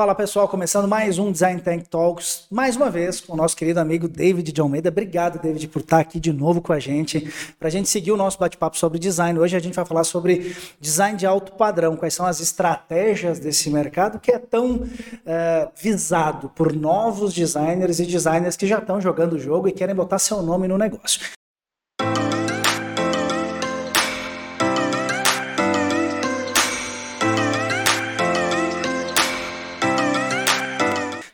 Fala 0.00 0.14
pessoal, 0.14 0.48
começando 0.48 0.88
mais 0.88 1.18
um 1.18 1.30
Design 1.30 1.60
Tank 1.60 1.86
Talks, 1.90 2.46
mais 2.50 2.74
uma 2.74 2.88
vez 2.88 3.20
com 3.20 3.34
o 3.34 3.36
nosso 3.36 3.54
querido 3.54 3.80
amigo 3.80 4.08
David 4.08 4.50
de 4.50 4.58
Almeida. 4.58 4.88
Obrigado, 4.88 5.38
David, 5.38 5.68
por 5.68 5.82
estar 5.82 5.98
aqui 5.98 6.18
de 6.18 6.32
novo 6.32 6.62
com 6.62 6.72
a 6.72 6.78
gente, 6.78 7.30
para 7.58 7.68
a 7.68 7.70
gente 7.70 7.86
seguir 7.86 8.10
o 8.10 8.16
nosso 8.16 8.38
bate-papo 8.38 8.78
sobre 8.78 8.98
design. 8.98 9.38
Hoje 9.38 9.58
a 9.58 9.60
gente 9.60 9.74
vai 9.74 9.84
falar 9.84 10.04
sobre 10.04 10.56
design 10.80 11.18
de 11.18 11.26
alto 11.26 11.52
padrão, 11.52 11.96
quais 11.96 12.14
são 12.14 12.24
as 12.24 12.40
estratégias 12.40 13.38
desse 13.38 13.68
mercado 13.68 14.18
que 14.18 14.32
é 14.32 14.38
tão 14.38 14.88
é, 15.26 15.68
visado 15.76 16.48
por 16.48 16.74
novos 16.74 17.34
designers 17.34 18.00
e 18.00 18.06
designers 18.06 18.56
que 18.56 18.66
já 18.66 18.78
estão 18.78 19.02
jogando 19.02 19.34
o 19.34 19.38
jogo 19.38 19.68
e 19.68 19.72
querem 19.72 19.94
botar 19.94 20.18
seu 20.18 20.40
nome 20.40 20.66
no 20.66 20.78
negócio. 20.78 21.20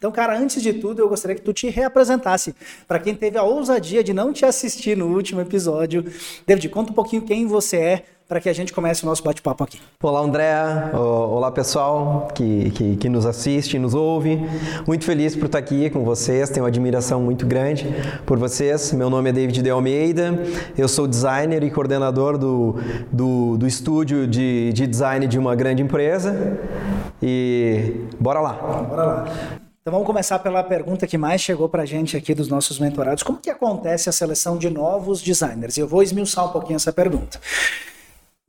Então, 0.06 0.14
cara, 0.14 0.38
antes 0.38 0.62
de 0.62 0.72
tudo, 0.72 1.02
eu 1.02 1.08
gostaria 1.08 1.34
que 1.34 1.42
tu 1.42 1.52
te 1.52 1.68
reapresentasse. 1.68 2.54
Para 2.86 3.00
quem 3.00 3.12
teve 3.12 3.36
a 3.36 3.42
ousadia 3.42 4.04
de 4.04 4.12
não 4.12 4.32
te 4.32 4.44
assistir 4.44 4.96
no 4.96 5.08
último 5.08 5.40
episódio, 5.40 6.04
David, 6.46 6.68
conta 6.68 6.92
um 6.92 6.94
pouquinho 6.94 7.22
quem 7.22 7.44
você 7.44 7.76
é 7.76 8.02
para 8.28 8.40
que 8.40 8.48
a 8.48 8.52
gente 8.52 8.72
comece 8.72 9.02
o 9.02 9.06
nosso 9.06 9.24
bate-papo 9.24 9.64
aqui. 9.64 9.80
Olá, 10.00 10.20
André. 10.20 10.54
Olá, 10.94 11.50
pessoal 11.50 12.28
que, 12.32 12.70
que, 12.70 12.96
que, 12.98 13.08
nos 13.08 13.26
assiste 13.26 13.80
nos 13.80 13.94
ouve. 13.94 14.40
Muito 14.86 15.04
feliz 15.04 15.34
por 15.34 15.46
estar 15.46 15.58
aqui 15.58 15.90
com 15.90 16.04
vocês. 16.04 16.50
Tenho 16.50 16.62
uma 16.62 16.68
admiração 16.68 17.20
muito 17.20 17.44
grande 17.44 17.92
por 18.24 18.38
vocês. 18.38 18.92
Meu 18.92 19.10
nome 19.10 19.30
é 19.30 19.32
David 19.32 19.60
de 19.60 19.70
Almeida. 19.70 20.40
Eu 20.78 20.86
sou 20.86 21.08
designer 21.08 21.64
e 21.64 21.70
coordenador 21.72 22.38
do, 22.38 22.76
do, 23.10 23.56
do 23.56 23.66
estúdio 23.66 24.24
de, 24.24 24.72
de 24.72 24.86
design 24.86 25.26
de 25.26 25.36
uma 25.36 25.56
grande 25.56 25.82
empresa. 25.82 26.60
E 27.20 28.02
bora 28.20 28.38
lá. 28.38 28.52
Bora 28.52 29.04
lá. 29.04 29.65
Então 29.86 29.92
vamos 29.92 30.08
começar 30.08 30.40
pela 30.40 30.64
pergunta 30.64 31.06
que 31.06 31.16
mais 31.16 31.40
chegou 31.40 31.68
para 31.68 31.84
a 31.84 31.86
gente 31.86 32.16
aqui 32.16 32.34
dos 32.34 32.48
nossos 32.48 32.76
mentorados. 32.80 33.22
Como 33.22 33.38
que 33.38 33.48
acontece 33.48 34.08
a 34.08 34.12
seleção 34.12 34.58
de 34.58 34.68
novos 34.68 35.22
designers? 35.22 35.78
Eu 35.78 35.86
vou 35.86 36.02
esmiuçar 36.02 36.44
um 36.44 36.48
pouquinho 36.48 36.74
essa 36.74 36.92
pergunta. 36.92 37.40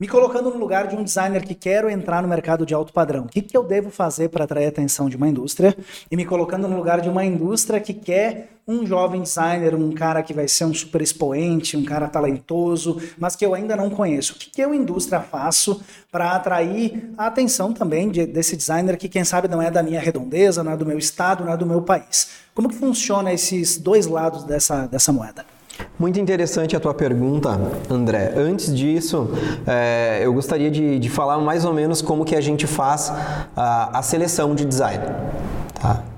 Me 0.00 0.06
colocando 0.06 0.48
no 0.48 0.58
lugar 0.58 0.86
de 0.86 0.94
um 0.94 1.02
designer 1.02 1.44
que 1.44 1.56
quero 1.56 1.90
entrar 1.90 2.22
no 2.22 2.28
mercado 2.28 2.64
de 2.64 2.72
alto 2.72 2.92
padrão, 2.92 3.24
o 3.24 3.28
que, 3.28 3.42
que 3.42 3.56
eu 3.56 3.64
devo 3.64 3.90
fazer 3.90 4.28
para 4.28 4.44
atrair 4.44 4.66
a 4.66 4.68
atenção 4.68 5.08
de 5.08 5.16
uma 5.16 5.26
indústria? 5.26 5.76
E 6.08 6.14
me 6.14 6.24
colocando 6.24 6.68
no 6.68 6.76
lugar 6.76 7.00
de 7.00 7.08
uma 7.08 7.24
indústria 7.24 7.80
que 7.80 7.92
quer 7.92 8.50
um 8.64 8.86
jovem 8.86 9.22
designer, 9.22 9.74
um 9.74 9.90
cara 9.90 10.22
que 10.22 10.32
vai 10.32 10.46
ser 10.46 10.66
um 10.66 10.72
super 10.72 11.02
expoente, 11.02 11.76
um 11.76 11.84
cara 11.84 12.06
talentoso, 12.06 13.02
mas 13.18 13.34
que 13.34 13.44
eu 13.44 13.54
ainda 13.54 13.74
não 13.74 13.90
conheço. 13.90 14.34
O 14.34 14.36
que, 14.36 14.50
que 14.50 14.62
eu, 14.62 14.72
indústria, 14.72 15.18
faço 15.18 15.82
para 16.12 16.30
atrair 16.30 17.12
a 17.18 17.26
atenção 17.26 17.72
também 17.72 18.08
de, 18.08 18.24
desse 18.24 18.56
designer 18.56 18.96
que, 18.96 19.08
quem 19.08 19.24
sabe, 19.24 19.48
não 19.48 19.60
é 19.60 19.68
da 19.68 19.82
minha 19.82 19.98
redondeza, 19.98 20.62
não 20.62 20.70
é 20.70 20.76
do 20.76 20.86
meu 20.86 20.96
estado, 20.96 21.44
não 21.44 21.52
é 21.52 21.56
do 21.56 21.66
meu 21.66 21.82
país? 21.82 22.28
Como 22.54 22.68
que 22.68 22.76
funciona 22.76 23.32
esses 23.32 23.76
dois 23.78 24.06
lados 24.06 24.44
dessa, 24.44 24.86
dessa 24.86 25.12
moeda? 25.12 25.57
Muito 25.98 26.20
interessante 26.20 26.76
a 26.76 26.80
tua 26.80 26.94
pergunta, 26.94 27.60
André. 27.90 28.32
Antes 28.36 28.72
disso, 28.72 29.30
é, 29.66 30.20
eu 30.22 30.32
gostaria 30.32 30.70
de, 30.70 30.96
de, 30.96 31.08
falar 31.08 31.38
mais 31.38 31.64
ou 31.64 31.74
menos 31.74 32.00
como 32.00 32.24
que 32.24 32.36
a 32.36 32.40
gente 32.40 32.68
faz 32.68 33.12
a, 33.56 33.98
a 33.98 34.02
seleção 34.02 34.54
de 34.54 34.64
design. 34.64 35.02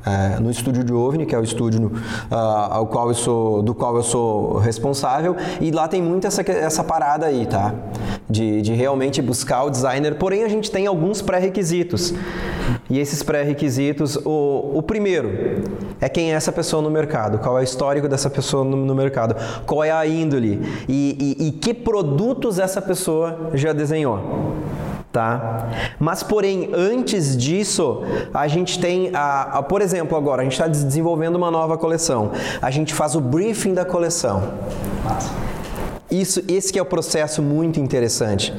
É, 0.04 0.40
no 0.40 0.50
estúdio 0.50 0.82
de 0.82 0.92
OVNI, 0.94 1.26
que 1.26 1.34
é 1.34 1.38
o 1.38 1.44
estúdio 1.44 1.92
uh, 2.30 2.34
ao 2.34 2.86
qual 2.86 3.08
eu 3.08 3.14
sou, 3.14 3.62
do 3.62 3.74
qual 3.74 3.94
eu 3.96 4.02
sou 4.02 4.56
responsável, 4.56 5.36
e 5.60 5.70
lá 5.70 5.86
tem 5.88 6.00
muito 6.00 6.26
essa, 6.26 6.40
essa 6.50 6.82
parada 6.82 7.26
aí, 7.26 7.44
tá? 7.44 7.74
De, 8.28 8.62
de 8.62 8.72
realmente 8.72 9.20
buscar 9.20 9.64
o 9.64 9.70
designer, 9.70 10.14
porém 10.14 10.42
a 10.42 10.48
gente 10.48 10.70
tem 10.70 10.86
alguns 10.86 11.20
pré-requisitos. 11.20 12.14
E 12.88 12.98
esses 12.98 13.22
pré-requisitos, 13.22 14.16
o, 14.24 14.72
o 14.74 14.82
primeiro 14.82 15.62
é 16.00 16.08
quem 16.08 16.32
é 16.32 16.34
essa 16.34 16.50
pessoa 16.50 16.80
no 16.80 16.90
mercado, 16.90 17.38
qual 17.38 17.58
é 17.58 17.60
o 17.60 17.64
histórico 17.64 18.08
dessa 18.08 18.30
pessoa 18.30 18.64
no, 18.64 18.76
no 18.78 18.94
mercado, 18.94 19.36
qual 19.66 19.84
é 19.84 19.90
a 19.90 20.06
índole? 20.06 20.62
E, 20.88 21.36
e, 21.38 21.48
e 21.48 21.52
que 21.52 21.74
produtos 21.74 22.58
essa 22.58 22.80
pessoa 22.80 23.50
já 23.52 23.74
desenhou 23.74 24.54
tá? 25.12 25.68
Mas 25.98 26.22
porém, 26.22 26.70
antes 26.72 27.36
disso, 27.36 28.02
a 28.32 28.46
gente 28.46 28.78
tem, 28.78 29.10
a, 29.14 29.58
a 29.58 29.62
por 29.62 29.82
exemplo, 29.82 30.16
agora 30.16 30.42
a 30.42 30.44
gente 30.44 30.52
está 30.52 30.66
desenvolvendo 30.66 31.36
uma 31.36 31.50
nova 31.50 31.76
coleção. 31.76 32.30
A 32.60 32.70
gente 32.70 32.94
faz 32.94 33.14
o 33.14 33.20
briefing 33.20 33.74
da 33.74 33.84
coleção. 33.84 34.42
Isso, 36.10 36.42
esse 36.48 36.72
que 36.72 36.78
é 36.78 36.82
o 36.82 36.86
processo 36.86 37.40
muito 37.40 37.78
interessante, 37.78 38.52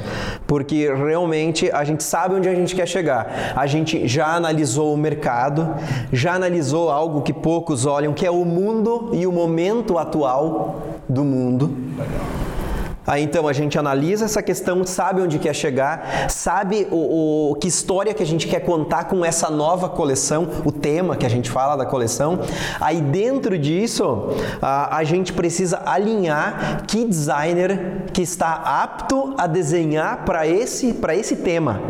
porque 0.48 0.88
realmente 0.94 1.70
a 1.70 1.84
gente 1.84 2.02
sabe 2.02 2.36
onde 2.36 2.48
a 2.48 2.56
gente 2.56 2.74
quer 2.74 2.88
chegar. 2.88 3.54
A 3.58 3.68
gente 3.68 4.08
já 4.08 4.28
analisou 4.28 4.94
o 4.94 4.98
mercado, 4.98 5.76
já 6.14 6.34
analisou 6.34 6.90
algo 6.90 7.22
que 7.22 7.34
poucos 7.34 7.86
olham, 7.86 8.14
que 8.14 8.26
é 8.26 8.32
o 8.32 8.46
mundo 8.46 9.10
e 9.12 9.28
o 9.28 9.34
momento 9.34 9.98
atual 9.98 10.82
do 11.10 11.26
mundo. 11.26 11.76
Aí 13.12 13.24
então 13.24 13.46
a 13.46 13.52
gente 13.52 13.78
analisa 13.78 14.24
essa 14.24 14.42
questão, 14.42 14.86
sabe 14.86 15.20
onde 15.20 15.38
quer 15.38 15.54
chegar, 15.54 16.30
sabe 16.30 16.88
o, 16.90 17.50
o, 17.52 17.56
que 17.56 17.68
história 17.68 18.14
que 18.14 18.24
a 18.24 18.26
gente 18.26 18.48
quer 18.48 18.62
contar 18.62 19.04
com 19.04 19.26
essa 19.26 19.50
nova 19.50 19.90
coleção, 19.90 20.48
o 20.64 20.72
tema 20.72 21.18
que 21.18 21.26
a 21.26 21.30
gente 21.30 21.52
fala 21.52 21.76
da 21.76 21.86
coleção. 21.86 22.40
Aí 22.80 23.02
dentro 23.02 23.60
disso 23.60 24.30
a, 24.62 24.96
a 24.96 25.04
gente 25.04 25.34
precisa 25.34 25.82
alinhar 25.86 26.86
que 26.88 27.04
designer 27.04 28.06
que 28.14 28.22
está 28.22 28.54
apto 28.54 29.34
a 29.38 29.46
desenhar 29.46 30.24
para 30.24 30.48
esse, 30.48 30.98
esse 31.14 31.36
tema. 31.36 31.82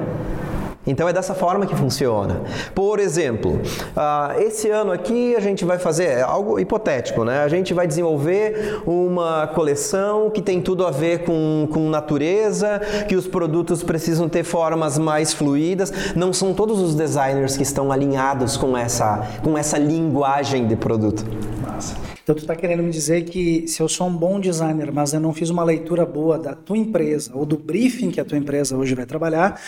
Então 0.86 1.08
é 1.08 1.14
dessa 1.14 1.36
forma 1.36 1.66
que 1.66 1.76
funciona. 1.76 2.42
Por 2.74 3.00
exemplo, 3.00 3.62
uh, 3.96 4.42
esse 4.42 4.70
ano 4.70 4.92
aqui 4.92 5.36
a 5.36 5.40
gente 5.40 5.64
vai 5.64 5.78
fazer 5.78 6.06
é 6.06 6.22
algo 6.22 6.60
hipotético, 6.60 7.24
né? 7.24 7.44
A 7.44 7.48
gente 7.48 7.74
vai 7.74 7.86
desenvolver 7.86 8.82
uma 8.86 9.48
coleção 9.48 10.30
que 10.30 10.42
tem 10.42 10.62
tudo 10.62 10.86
a 10.86 10.92
ver 10.92 11.24
com, 11.24 11.68
com 11.72 11.90
natureza, 11.90 12.82
que 13.08 13.16
os 13.16 13.28
produtos 13.28 13.84
precisam 13.84 14.28
ter 14.28 14.44
formas 14.44 14.98
mais 14.98 15.32
fluídas. 15.32 15.92
Não 16.16 16.34
são 16.34 16.54
todos 16.54 16.80
os 16.80 16.96
designers 16.96 17.56
que 17.56 17.64
estão 17.64 17.92
alinhados 17.92 18.58
com 18.58 18.76
essa, 18.76 19.28
com 19.44 19.58
essa 19.58 19.78
linguagem 19.78 20.68
de 20.68 20.76
produto. 20.76 21.24
Massa. 21.62 22.11
Então 22.24 22.36
tu 22.36 22.40
está 22.40 22.56
querendo 22.56 22.84
me 22.84 22.92
dizer 22.92 23.24
que 23.24 23.68
se 23.68 23.82
eu 23.82 23.90
sou 23.90 24.08
um 24.08 24.16
bom 24.16 24.40
designer, 24.40 24.92
mas 24.92 25.14
eu 25.14 25.20
não 25.20 25.34
fiz 25.34 25.50
uma 25.50 25.64
leitura 25.64 26.06
boa 26.06 26.38
da 26.38 26.54
tua 26.54 26.78
empresa 26.78 27.32
ou 27.34 27.46
do 27.46 27.58
briefing 27.58 28.12
que 28.12 28.22
a 28.22 28.26
tua 28.26 28.38
empresa 28.38 28.78
hoje 28.78 28.94
vai 28.94 29.06
trabalhar, 29.06 29.60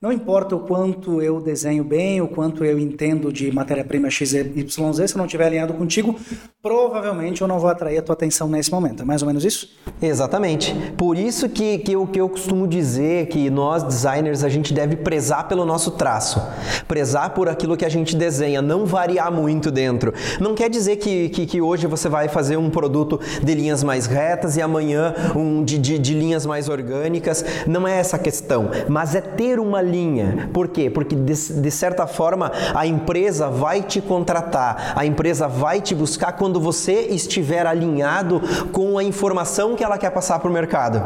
não 0.00 0.12
importa 0.12 0.54
o 0.54 0.60
quanto 0.60 1.22
eu 1.22 1.40
desenho 1.40 1.84
bem, 1.84 2.20
o 2.20 2.28
quanto 2.28 2.64
eu 2.64 2.78
entendo 2.78 3.32
de 3.32 3.50
matéria-prima 3.50 4.10
XYZ, 4.10 4.72
se 4.72 4.80
eu 4.80 5.18
não 5.18 5.26
estiver 5.26 5.46
alinhado 5.46 5.72
contigo, 5.74 6.14
provavelmente 6.62 7.42
eu 7.42 7.48
não 7.48 7.58
vou 7.58 7.70
atrair 7.70 7.98
a 7.98 8.02
tua 8.02 8.14
atenção 8.14 8.48
nesse 8.48 8.70
momento. 8.70 9.02
É 9.02 9.04
mais 9.04 9.22
ou 9.22 9.26
menos 9.26 9.44
isso? 9.44 9.68
Exatamente. 10.00 10.74
Por 10.96 11.16
isso 11.16 11.48
que, 11.48 11.78
que, 11.78 11.94
que 12.06 12.20
eu 12.20 12.28
costumo 12.28 12.68
dizer 12.68 13.26
que 13.26 13.50
nós, 13.50 13.82
designers, 13.82 14.44
a 14.44 14.48
gente 14.48 14.72
deve 14.72 14.96
prezar 14.96 15.48
pelo 15.48 15.64
nosso 15.64 15.92
traço. 15.92 16.42
Prezar 16.86 17.30
por 17.34 17.48
aquilo 17.48 17.76
que 17.76 17.84
a 17.84 17.88
gente 17.88 18.14
desenha, 18.14 18.62
não 18.62 18.86
variar 18.86 19.32
muito 19.32 19.70
dentro. 19.70 20.12
Não 20.40 20.54
quer 20.54 20.68
dizer 20.68 20.96
que, 20.96 21.28
que, 21.30 21.46
que 21.46 21.60
hoje 21.60 21.86
você 21.86 22.08
vai 22.12 22.28
fazer 22.28 22.58
um 22.58 22.68
produto 22.68 23.18
de 23.42 23.54
linhas 23.54 23.82
mais 23.82 24.04
retas 24.04 24.58
e 24.58 24.60
amanhã 24.60 25.14
um 25.34 25.64
de, 25.64 25.78
de, 25.78 25.98
de 25.98 26.12
linhas 26.12 26.44
mais 26.44 26.68
orgânicas. 26.68 27.42
Não 27.66 27.88
é 27.88 27.98
essa 27.98 28.16
a 28.16 28.18
questão, 28.18 28.68
mas 28.86 29.14
é 29.14 29.22
ter 29.22 29.58
uma 29.58 29.80
linha. 29.80 30.50
Por 30.52 30.68
quê? 30.68 30.90
Porque 30.90 31.16
de, 31.16 31.32
de 31.34 31.70
certa 31.70 32.06
forma 32.06 32.52
a 32.74 32.86
empresa 32.86 33.48
vai 33.48 33.80
te 33.80 34.02
contratar, 34.02 34.92
a 34.94 35.06
empresa 35.06 35.48
vai 35.48 35.80
te 35.80 35.94
buscar 35.94 36.32
quando 36.32 36.60
você 36.60 36.92
estiver 36.92 37.66
alinhado 37.66 38.42
com 38.70 38.98
a 38.98 39.02
informação 39.02 39.74
que 39.74 39.82
ela 39.82 39.96
quer 39.96 40.10
passar 40.10 40.38
para 40.38 40.50
o 40.50 40.52
mercado. 40.52 41.00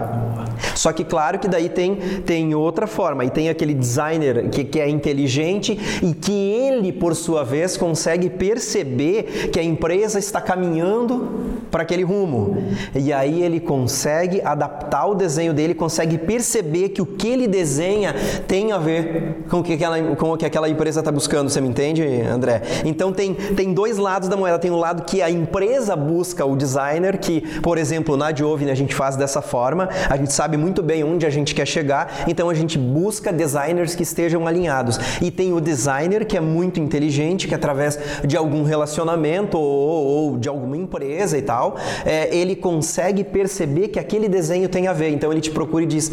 Só 0.75 0.93
que 0.93 1.05
claro 1.05 1.39
que 1.39 1.49
daí 1.49 1.69
tem, 1.69 1.97
tem 2.25 2.55
outra 2.55 2.87
forma, 2.87 3.25
e 3.25 3.31
tem 3.31 3.49
aquele 3.49 3.75
designer 3.75 4.49
que, 4.50 4.65
que 4.65 4.81
é 4.81 4.89
inteligente 4.89 5.78
e 6.03 6.15
que 6.15 6.33
ele, 6.33 6.93
por 6.93 7.15
sua 7.15 7.44
vez, 7.44 7.77
consegue 7.77 8.31
perceber 8.31 9.50
que 9.53 9.58
a 9.58 9.62
empresa 9.62 10.19
está 10.19 10.41
caminhando 10.41 11.47
para 11.70 11.82
aquele 11.82 12.03
rumo. 12.03 12.56
E 12.94 13.12
aí 13.12 13.43
ele 13.43 13.61
consegue 13.61 14.41
adaptar 14.43 15.06
o 15.06 15.14
desenho 15.14 15.53
dele, 15.53 15.75
consegue 15.75 16.19
perceber 16.19 16.91
que 16.91 17.02
o 17.02 17.06
que 17.06 17.29
ele 17.29 17.47
desenha 17.47 18.14
tem 18.47 18.73
a 18.73 18.79
ver 18.79 19.44
com 19.49 19.61
o 19.61 19.62
que 19.62 19.75
aquela, 19.75 20.00
com 20.17 20.32
o 20.32 20.37
que 20.37 20.47
aquela 20.47 20.69
empresa 20.69 21.00
está 21.00 21.12
buscando. 21.12 21.50
Você 21.50 21.61
me 21.61 21.69
entende, 21.69 22.02
André? 22.23 22.62
Então 22.85 23.12
tem, 23.12 23.35
tem 23.35 23.73
dois 23.73 23.99
lados 23.99 24.29
da 24.29 24.37
moeda. 24.37 24.59
Tem 24.59 24.70
um 24.70 24.79
lado 24.79 25.05
que 25.05 25.20
a 25.20 25.31
empresa 25.31 25.97
busca 25.97 26.44
o 26.44 26.56
designer, 26.56 27.19
que, 27.19 27.41
por 27.61 27.79
exemplo, 27.79 28.17
na 28.17 28.35
Jovine 28.35 28.70
a 28.70 28.75
gente 28.75 28.94
faz 28.94 29.17
dessa 29.17 29.43
forma, 29.43 29.88
a 30.09 30.17
gente 30.17 30.32
sabe 30.32 30.45
muito 30.54 30.82
bem 30.82 31.02
onde 31.02 31.25
a 31.26 31.31
gente 31.31 31.54
quer 31.54 31.66
chegar, 31.66 32.25
então 32.28 32.50
a 32.50 32.54
gente 32.54 32.78
busca 32.78 33.32
designers 33.32 33.94
que 33.94 34.02
estejam 34.02 34.46
alinhados. 34.46 34.98
E 35.20 35.31
tem 35.31 35.52
o 35.52 35.60
designer 35.60 36.26
que 36.26 36.37
é 36.37 36.40
muito 36.40 36.78
inteligente, 36.78 37.48
que 37.48 37.54
através 37.54 37.98
de 38.25 38.37
algum 38.37 38.62
relacionamento 38.62 39.58
ou, 39.58 40.06
ou 40.06 40.38
de 40.38 40.48
alguma 40.48 40.76
empresa 40.76 41.38
e 41.38 41.43
tal, 41.43 41.76
é, 42.04 42.34
ele 42.34 42.54
consegue 42.54 43.25
perceber 43.25 43.88
que 43.88 43.98
aquele 43.98 44.28
desenho 44.28 44.69
tem 44.69 44.87
a 44.87 44.93
ver. 44.93 45.10
Então 45.10 45.32
ele 45.32 45.40
te 45.40 45.50
procura 45.50 45.84
e 45.84 45.87
diz: 45.87 46.12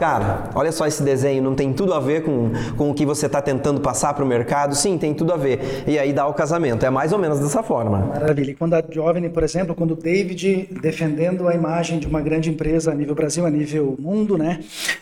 cara, 0.00 0.44
olha 0.54 0.72
só 0.72 0.86
esse 0.86 1.02
desenho, 1.02 1.42
não 1.42 1.54
tem 1.54 1.74
tudo 1.74 1.92
a 1.92 2.00
ver 2.00 2.24
com, 2.24 2.50
com 2.74 2.90
o 2.90 2.94
que 2.94 3.04
você 3.04 3.26
está 3.26 3.42
tentando 3.42 3.82
passar 3.82 4.14
para 4.14 4.24
o 4.24 4.26
mercado? 4.26 4.74
Sim, 4.74 4.96
tem 4.96 5.12
tudo 5.12 5.30
a 5.30 5.36
ver. 5.36 5.84
E 5.86 5.98
aí 5.98 6.10
dá 6.10 6.26
o 6.26 6.32
casamento. 6.32 6.86
É 6.86 6.88
mais 6.88 7.12
ou 7.12 7.18
menos 7.18 7.38
dessa 7.38 7.62
forma. 7.62 7.98
Maravilha. 7.98 8.52
E 8.52 8.54
quando 8.54 8.72
a 8.72 8.82
Jovem, 8.90 9.28
por 9.28 9.42
exemplo, 9.42 9.74
quando 9.74 9.90
o 9.90 9.96
David, 9.96 10.70
defendendo 10.80 11.46
a 11.46 11.54
imagem 11.54 11.98
de 11.98 12.06
uma 12.06 12.22
grande 12.22 12.48
empresa 12.48 12.92
a 12.92 12.94
nível 12.94 13.14
Brasil, 13.14 13.44
a 13.44 13.50
nível 13.50 13.94
mundo, 13.98 14.38
né, 14.38 14.60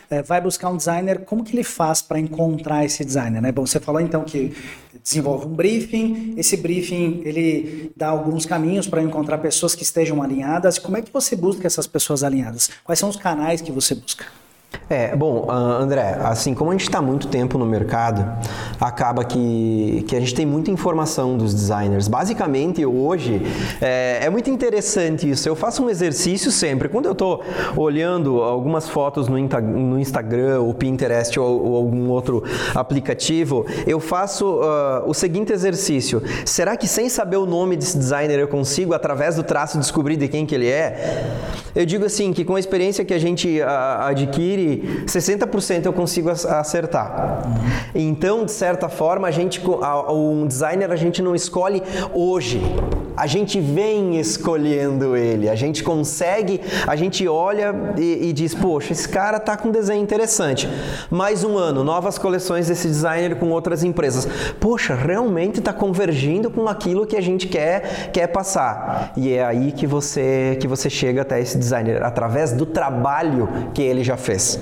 é, 0.09 0.21
vai 0.21 0.41
buscar 0.41 0.67
um 0.67 0.75
designer, 0.75 1.19
como 1.19 1.45
que 1.45 1.55
ele 1.55 1.63
faz 1.63 2.01
para 2.01 2.19
encontrar 2.19 2.83
esse 2.83 3.05
designer? 3.05 3.41
Né? 3.41 3.53
Bom, 3.53 3.65
você 3.65 3.79
falou 3.79 4.01
então 4.01 4.25
que 4.25 4.53
desenvolve 5.01 5.45
um 5.45 5.53
briefing, 5.53 6.33
esse 6.35 6.57
briefing 6.57 7.21
ele 7.23 7.93
dá 7.95 8.09
alguns 8.09 8.45
caminhos 8.45 8.85
para 8.85 9.01
encontrar 9.01 9.37
pessoas 9.37 9.73
que 9.73 9.83
estejam 9.83 10.21
alinhadas. 10.21 10.77
Como 10.77 10.97
é 10.97 11.01
que 11.01 11.13
você 11.13 11.37
busca 11.37 11.65
essas 11.65 11.87
pessoas 11.87 12.21
alinhadas? 12.21 12.69
Quais 12.83 12.99
são 12.99 13.07
os 13.07 13.15
canais 13.15 13.61
que 13.61 13.71
você 13.71 13.95
busca? 13.95 14.25
É, 14.89 15.15
bom, 15.15 15.45
André, 15.51 16.17
assim, 16.23 16.55
como 16.55 16.71
a 16.71 16.73
gente 16.73 16.81
está 16.81 16.99
muito 16.99 17.27
tempo 17.27 17.59
no 17.59 17.65
mercado, 17.65 18.25
acaba 18.81 19.23
que, 19.23 20.03
que 20.07 20.15
a 20.15 20.19
gente 20.19 20.33
tem 20.33 20.47
muita 20.47 20.71
informação 20.71 21.37
dos 21.37 21.53
designers. 21.53 22.07
Basicamente, 22.07 22.83
hoje, 22.83 23.39
é, 23.79 24.21
é 24.23 24.29
muito 24.31 24.49
interessante 24.49 25.29
isso. 25.29 25.47
Eu 25.47 25.55
faço 25.55 25.85
um 25.85 25.91
exercício 25.91 26.51
sempre. 26.51 26.89
Quando 26.89 27.05
eu 27.05 27.11
estou 27.11 27.43
olhando 27.77 28.41
algumas 28.41 28.89
fotos 28.89 29.27
no, 29.27 29.37
no 29.37 29.99
Instagram, 29.99 30.61
ou 30.61 30.73
Pinterest, 30.73 31.39
ou, 31.39 31.65
ou, 31.65 31.75
algum 31.75 32.09
outro 32.09 32.43
aplicativo, 32.73 33.67
eu 33.85 33.99
faço 33.99 34.55
uh, 34.55 35.07
o 35.07 35.13
seguinte 35.13 35.53
exercício. 35.53 36.23
Será 36.43 36.75
que 36.75 36.87
sem 36.87 37.09
saber 37.09 37.37
o 37.37 37.45
nome 37.45 37.77
desse 37.77 37.95
designer 37.95 38.39
eu 38.39 38.47
consigo, 38.47 38.95
através 38.95 39.35
do 39.35 39.43
traço, 39.43 39.77
descobrir 39.77 40.17
de 40.17 40.27
quem 40.27 40.47
que 40.47 40.55
ele 40.55 40.67
é? 40.67 41.27
Eu 41.75 41.85
digo 41.85 42.05
assim, 42.05 42.33
que 42.33 42.43
com 42.43 42.55
a 42.55 42.59
experiência 42.59 43.05
que 43.05 43.13
a 43.13 43.19
gente 43.19 43.59
uh, 43.59 44.01
adquire, 44.07 44.78
60% 45.05 45.85
eu 45.85 45.93
consigo 45.93 46.29
acertar. 46.29 47.41
Então, 47.93 48.45
de 48.45 48.51
certa 48.51 48.89
forma, 48.89 49.27
a 49.27 49.31
gente, 49.31 49.61
um 50.09 50.47
designer 50.47 50.91
a 50.91 50.95
gente 50.95 51.21
não 51.21 51.35
escolhe 51.35 51.81
hoje. 52.13 52.61
A 53.19 53.27
gente 53.27 53.59
vem 53.59 54.17
escolhendo 54.17 55.13
ele, 55.13 55.49
a 55.49 55.55
gente 55.55 55.83
consegue, 55.83 56.61
a 56.87 56.95
gente 56.95 57.27
olha 57.27 57.75
e, 57.97 58.29
e 58.29 58.33
diz, 58.33 58.55
poxa, 58.55 58.93
esse 58.93 59.09
cara 59.09 59.41
tá 59.41 59.57
com 59.57 59.67
um 59.67 59.71
desenho 59.73 60.01
interessante. 60.01 60.69
Mais 61.11 61.43
um 61.43 61.57
ano, 61.57 61.83
novas 61.83 62.17
coleções 62.17 62.69
desse 62.69 62.87
designer 62.87 63.35
com 63.35 63.49
outras 63.49 63.83
empresas. 63.83 64.25
Poxa, 64.57 64.95
realmente 64.95 65.59
está 65.59 65.73
convergindo 65.73 66.49
com 66.49 66.65
aquilo 66.69 67.05
que 67.05 67.17
a 67.17 67.21
gente 67.21 67.47
quer, 67.47 68.09
quer 68.13 68.27
passar. 68.27 69.11
E 69.17 69.33
é 69.33 69.43
aí 69.43 69.73
que 69.73 69.85
você, 69.85 70.57
que 70.61 70.67
você 70.67 70.89
chega 70.89 71.23
até 71.23 71.41
esse 71.41 71.57
designer, 71.57 72.01
através 72.01 72.53
do 72.53 72.65
trabalho 72.65 73.49
que 73.73 73.81
ele 73.81 74.01
já 74.01 74.15
fez. 74.15 74.57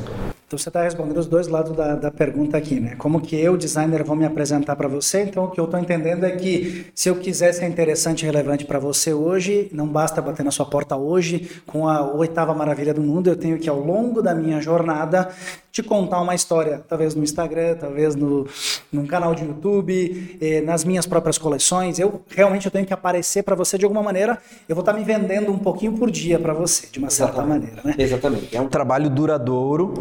Então 0.48 0.58
você 0.58 0.70
está 0.70 0.82
respondendo 0.82 1.18
os 1.18 1.28
dois 1.28 1.50
lados 1.50 1.76
da, 1.76 1.96
da 1.96 2.10
pergunta 2.10 2.56
aqui, 2.56 2.80
né? 2.80 2.96
Como 2.98 3.20
que 3.20 3.36
eu, 3.36 3.58
designer, 3.58 4.02
vou 4.02 4.16
me 4.16 4.24
apresentar 4.24 4.78
para 4.78 4.88
você? 4.88 5.24
Então 5.24 5.44
o 5.44 5.52
que 5.52 5.60
eu 5.60 5.66
estou 5.66 5.78
entendendo 5.78 6.24
é 6.24 6.32
que 6.32 6.86
se 6.96 7.10
eu 7.10 7.18
quiser 7.18 7.52
ser 7.52 7.68
interessante 7.68 8.22
e 8.22 8.26
relevante 8.26 8.64
para 8.64 8.80
você 8.80 9.14
hoje, 9.14 9.70
não 9.74 9.86
basta 9.86 10.22
bater 10.22 10.46
na 10.46 10.52
sua 10.52 10.66
porta 10.66 10.96
hoje 10.96 11.62
com 11.68 11.86
a 11.86 12.14
oitava 12.14 12.54
maravilha 12.54 12.94
do 12.94 13.02
mundo, 13.02 13.30
eu 13.30 13.36
tenho 13.36 13.60
que 13.60 13.68
ao 13.68 13.82
longo 13.82 14.22
da 14.22 14.34
minha 14.34 14.62
jornada 14.62 15.28
te 15.78 15.84
contar 15.84 16.22
uma 16.22 16.34
história, 16.34 16.84
talvez 16.88 17.14
no 17.14 17.24
Instagram, 17.24 17.76
talvez 17.76 18.16
no 18.16 18.48
num 18.92 19.06
canal 19.06 19.36
de 19.36 19.44
YouTube, 19.44 20.38
eh, 20.42 20.62
nas 20.62 20.84
minhas 20.84 21.06
próprias 21.06 21.38
coleções. 21.38 22.00
Eu 22.00 22.22
realmente 22.30 22.66
eu 22.66 22.72
tenho 22.72 22.86
que 22.86 22.94
aparecer 22.94 23.44
para 23.44 23.56
você 23.56 23.78
de 23.78 23.86
alguma 23.86 24.02
maneira. 24.02 24.40
Eu 24.68 24.76
vou 24.76 24.82
estar 24.82 24.94
tá 24.94 24.98
me 24.98 25.06
vendendo 25.06 25.52
um 25.52 25.60
pouquinho 25.60 25.94
por 25.94 26.10
dia 26.10 26.40
para 26.40 26.54
você, 26.54 26.88
de 26.88 26.98
uma 26.98 27.12
certa 27.12 27.34
Exatamente. 27.34 27.76
maneira, 27.76 27.82
né? 27.84 27.96
Exatamente. 27.98 28.58
É 28.58 28.62
um 28.62 28.68
trabalho 28.68 29.10
duradouro 29.10 29.94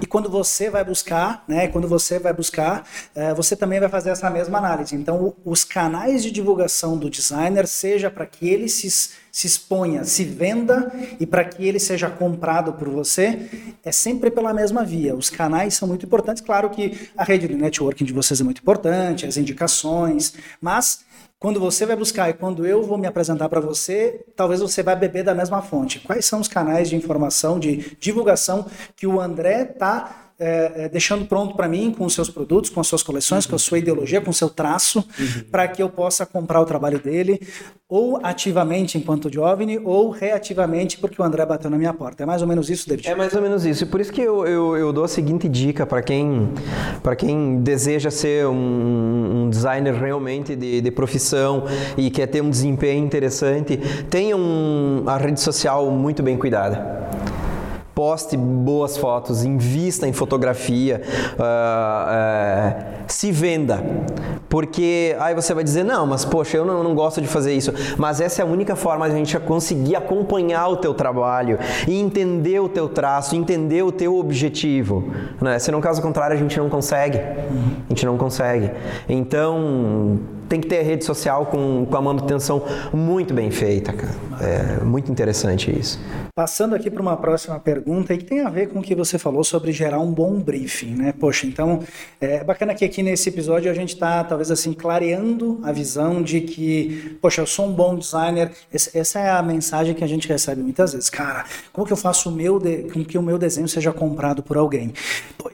e 0.00 0.06
quando 0.06 0.30
você 0.30 0.70
vai 0.70 0.84
buscar, 0.84 1.42
né, 1.48 1.66
quando 1.66 1.88
você 1.88 2.18
vai 2.18 2.32
buscar, 2.32 2.86
é, 3.14 3.34
você 3.34 3.56
também 3.56 3.80
vai 3.80 3.88
fazer 3.88 4.10
essa 4.10 4.30
mesma 4.30 4.58
análise. 4.58 4.94
Então, 4.94 5.34
os 5.44 5.64
canais 5.64 6.22
de 6.22 6.30
divulgação 6.30 6.96
do 6.96 7.10
designer, 7.10 7.66
seja 7.66 8.10
para 8.10 8.26
que 8.26 8.48
ele 8.48 8.68
se, 8.68 8.88
se 9.36 9.46
exponha, 9.46 10.02
se 10.02 10.24
venda 10.24 10.90
e 11.20 11.26
para 11.26 11.44
que 11.44 11.62
ele 11.62 11.78
seja 11.78 12.08
comprado 12.08 12.72
por 12.72 12.88
você, 12.88 13.50
é 13.84 13.92
sempre 13.92 14.30
pela 14.30 14.54
mesma 14.54 14.82
via. 14.82 15.14
Os 15.14 15.28
canais 15.28 15.74
são 15.74 15.86
muito 15.86 16.06
importantes. 16.06 16.42
Claro 16.42 16.70
que 16.70 17.10
a 17.14 17.22
rede 17.22 17.46
de 17.46 17.54
networking 17.54 18.06
de 18.06 18.14
vocês 18.14 18.40
é 18.40 18.44
muito 18.44 18.62
importante, 18.62 19.26
as 19.26 19.36
indicações, 19.36 20.32
mas 20.58 21.04
quando 21.38 21.60
você 21.60 21.84
vai 21.84 21.96
buscar 21.96 22.30
e 22.30 22.32
quando 22.32 22.64
eu 22.64 22.82
vou 22.82 22.96
me 22.96 23.06
apresentar 23.06 23.50
para 23.50 23.60
você, 23.60 24.24
talvez 24.34 24.62
você 24.62 24.82
vai 24.82 24.96
beber 24.96 25.22
da 25.22 25.34
mesma 25.34 25.60
fonte. 25.60 26.00
Quais 26.00 26.24
são 26.24 26.40
os 26.40 26.48
canais 26.48 26.88
de 26.88 26.96
informação, 26.96 27.60
de 27.60 27.94
divulgação 28.00 28.64
que 28.96 29.06
o 29.06 29.20
André 29.20 29.64
está 29.70 30.25
é, 30.38 30.84
é, 30.84 30.88
deixando 30.88 31.24
pronto 31.24 31.56
para 31.56 31.66
mim 31.66 31.90
com 31.96 32.04
os 32.04 32.14
seus 32.14 32.28
produtos, 32.28 32.68
com 32.68 32.78
as 32.78 32.86
suas 32.86 33.02
coleções, 33.02 33.44
uhum. 33.44 33.50
com 33.50 33.56
a 33.56 33.58
sua 33.58 33.78
ideologia, 33.78 34.20
com 34.20 34.30
o 34.30 34.34
seu 34.34 34.50
traço, 34.50 34.98
uhum. 34.98 35.44
para 35.50 35.66
que 35.66 35.82
eu 35.82 35.88
possa 35.88 36.26
comprar 36.26 36.60
o 36.60 36.66
trabalho 36.66 36.98
dele, 36.98 37.40
ou 37.88 38.20
ativamente 38.22 38.98
enquanto 38.98 39.32
jovem, 39.32 39.80
ou 39.82 40.10
reativamente 40.10 40.98
porque 40.98 41.22
o 41.22 41.24
André 41.24 41.46
bateu 41.46 41.70
na 41.70 41.78
minha 41.78 41.94
porta. 41.94 42.24
É 42.24 42.26
mais 42.26 42.42
ou 42.42 42.48
menos 42.48 42.68
isso, 42.68 42.86
David? 42.86 43.08
É 43.08 43.14
mais 43.14 43.34
ou 43.34 43.40
menos 43.40 43.64
isso. 43.64 43.84
E 43.84 43.86
por 43.86 43.98
isso 43.98 44.12
que 44.12 44.20
eu, 44.20 44.46
eu, 44.46 44.76
eu 44.76 44.92
dou 44.92 45.04
a 45.04 45.08
seguinte 45.08 45.48
dica 45.48 45.86
para 45.86 46.02
quem, 46.02 46.52
quem 47.16 47.60
deseja 47.62 48.10
ser 48.10 48.46
um, 48.46 49.44
um 49.44 49.50
designer 49.50 49.94
realmente 49.94 50.54
de, 50.54 50.82
de, 50.82 50.90
profissão 50.90 51.64
e 51.96 52.10
quer 52.10 52.26
ter 52.26 52.42
um 52.42 52.50
desempenho 52.50 53.04
interessante, 53.04 53.78
tenha 54.10 54.36
um, 54.36 55.04
a 55.06 55.16
rede 55.16 55.40
social 55.40 55.90
muito 55.90 56.22
bem 56.22 56.36
cuidada 56.36 57.06
poste 57.96 58.36
boas 58.36 58.98
fotos, 58.98 59.42
invista 59.42 60.06
em 60.06 60.12
fotografia, 60.12 61.00
uh, 61.32 61.42
uh, 61.42 62.84
se 63.08 63.32
venda. 63.32 63.82
Porque 64.50 65.16
aí 65.18 65.34
você 65.34 65.54
vai 65.54 65.64
dizer, 65.64 65.82
não, 65.82 66.06
mas 66.06 66.22
poxa, 66.22 66.58
eu 66.58 66.66
não, 66.66 66.84
não, 66.84 66.94
gosto 66.94 67.22
de 67.22 67.26
fazer 67.26 67.54
isso. 67.54 67.72
Mas 67.96 68.20
essa 68.20 68.42
é 68.42 68.44
a 68.44 68.46
única 68.46 68.76
forma 68.76 69.08
de 69.08 69.14
a 69.14 69.16
gente 69.16 69.38
conseguir 69.40 69.96
acompanhar 69.96 70.68
o 70.68 70.76
teu 70.76 70.92
trabalho 70.92 71.58
e 71.88 71.98
entender 71.98 72.60
o 72.60 72.68
teu 72.68 72.86
traço, 72.86 73.34
entender 73.34 73.82
o 73.82 73.90
teu 73.90 74.18
objetivo. 74.18 75.10
Né? 75.40 75.58
Se 75.58 75.72
não 75.72 75.80
caso 75.80 76.02
contrário, 76.02 76.36
a 76.36 76.38
gente 76.38 76.58
não 76.58 76.68
consegue. 76.68 77.16
A 77.16 77.88
gente 77.88 78.04
não 78.04 78.18
consegue. 78.18 78.72
Então, 79.08 80.20
tem 80.48 80.60
que 80.60 80.68
ter 80.68 80.78
a 80.78 80.82
rede 80.82 81.04
social 81.04 81.46
com, 81.46 81.86
com 81.86 81.96
a 81.96 82.02
manutenção 82.02 82.62
muito 82.92 83.34
bem 83.34 83.50
feita, 83.50 83.92
cara. 83.92 84.14
É 84.40 84.84
muito 84.84 85.10
interessante 85.10 85.70
isso. 85.70 85.98
Passando 86.34 86.74
aqui 86.74 86.90
para 86.90 87.00
uma 87.00 87.16
próxima 87.16 87.58
pergunta 87.58 88.12
e 88.12 88.18
que 88.18 88.24
tem 88.24 88.40
a 88.40 88.50
ver 88.50 88.68
com 88.68 88.80
o 88.80 88.82
que 88.82 88.94
você 88.94 89.18
falou 89.18 89.42
sobre 89.42 89.72
gerar 89.72 89.98
um 89.98 90.12
bom 90.12 90.38
briefing, 90.38 90.94
né? 90.94 91.14
Poxa, 91.18 91.46
então 91.46 91.82
é 92.20 92.44
bacana 92.44 92.74
que 92.74 92.84
aqui 92.84 93.02
nesse 93.02 93.30
episódio 93.30 93.70
a 93.70 93.74
gente 93.74 93.94
está 93.94 94.22
talvez 94.22 94.50
assim 94.50 94.74
clareando 94.74 95.58
a 95.62 95.72
visão 95.72 96.22
de 96.22 96.42
que, 96.42 97.16
poxa, 97.22 97.40
eu 97.40 97.46
sou 97.46 97.66
um 97.66 97.72
bom 97.72 97.96
designer. 97.96 98.50
Essa 98.70 99.18
é 99.18 99.30
a 99.30 99.42
mensagem 99.42 99.94
que 99.94 100.04
a 100.04 100.06
gente 100.06 100.28
recebe 100.28 100.60
muitas 100.60 100.92
vezes. 100.92 101.08
Cara, 101.08 101.46
como 101.72 101.86
que 101.86 101.92
eu 101.92 101.96
faço 101.96 102.28
o 102.28 102.32
meu 102.32 102.58
de... 102.58 102.82
com 102.92 103.02
que 103.02 103.16
o 103.16 103.22
meu 103.22 103.38
desenho 103.38 103.68
seja 103.68 103.92
comprado 103.92 104.42
por 104.42 104.58
alguém? 104.58 104.92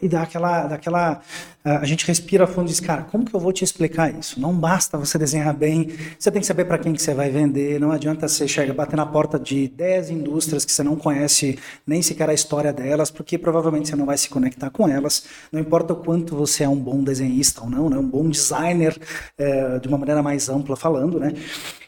E 0.00 0.08
dá 0.08 0.22
aquela, 0.22 0.66
daquela 0.66 1.20
a 1.64 1.84
gente 1.84 2.04
respira 2.06 2.44
fundo 2.44 2.66
e 2.66 2.70
diz, 2.70 2.80
cara, 2.80 3.02
como 3.02 3.24
que 3.24 3.32
eu 3.32 3.38
vou 3.38 3.52
te 3.52 3.62
explicar 3.62 4.12
isso? 4.12 4.40
Não 4.40 4.52
basta 4.52 4.81
você 4.92 5.18
desenhar 5.18 5.54
bem, 5.54 5.90
você 6.18 6.30
tem 6.30 6.40
que 6.40 6.46
saber 6.46 6.64
para 6.64 6.78
quem 6.78 6.92
que 6.92 7.02
você 7.02 7.14
vai 7.14 7.30
vender, 7.30 7.80
não 7.80 7.90
adianta 7.90 8.28
você 8.28 8.46
chegar, 8.48 8.74
bater 8.74 8.96
na 8.96 9.06
porta 9.06 9.38
de 9.38 9.68
10 9.68 10.10
indústrias 10.10 10.64
que 10.64 10.72
você 10.72 10.82
não 10.82 10.96
conhece 10.96 11.58
nem 11.86 12.02
sequer 12.02 12.28
a 12.30 12.34
história 12.34 12.72
delas, 12.72 13.10
porque 13.10 13.36
provavelmente 13.36 13.88
você 13.88 13.96
não 13.96 14.06
vai 14.06 14.16
se 14.16 14.28
conectar 14.28 14.70
com 14.70 14.88
elas, 14.88 15.24
não 15.50 15.60
importa 15.60 15.92
o 15.92 15.96
quanto 15.96 16.36
você 16.36 16.64
é 16.64 16.68
um 16.68 16.76
bom 16.76 17.02
desenhista 17.02 17.62
ou 17.62 17.70
não, 17.70 17.90
né? 17.90 17.96
um 17.96 18.08
bom 18.08 18.28
designer, 18.28 18.96
é, 19.36 19.78
de 19.78 19.88
uma 19.88 19.98
maneira 19.98 20.22
mais 20.22 20.48
ampla 20.48 20.76
falando, 20.76 21.18
né? 21.18 21.34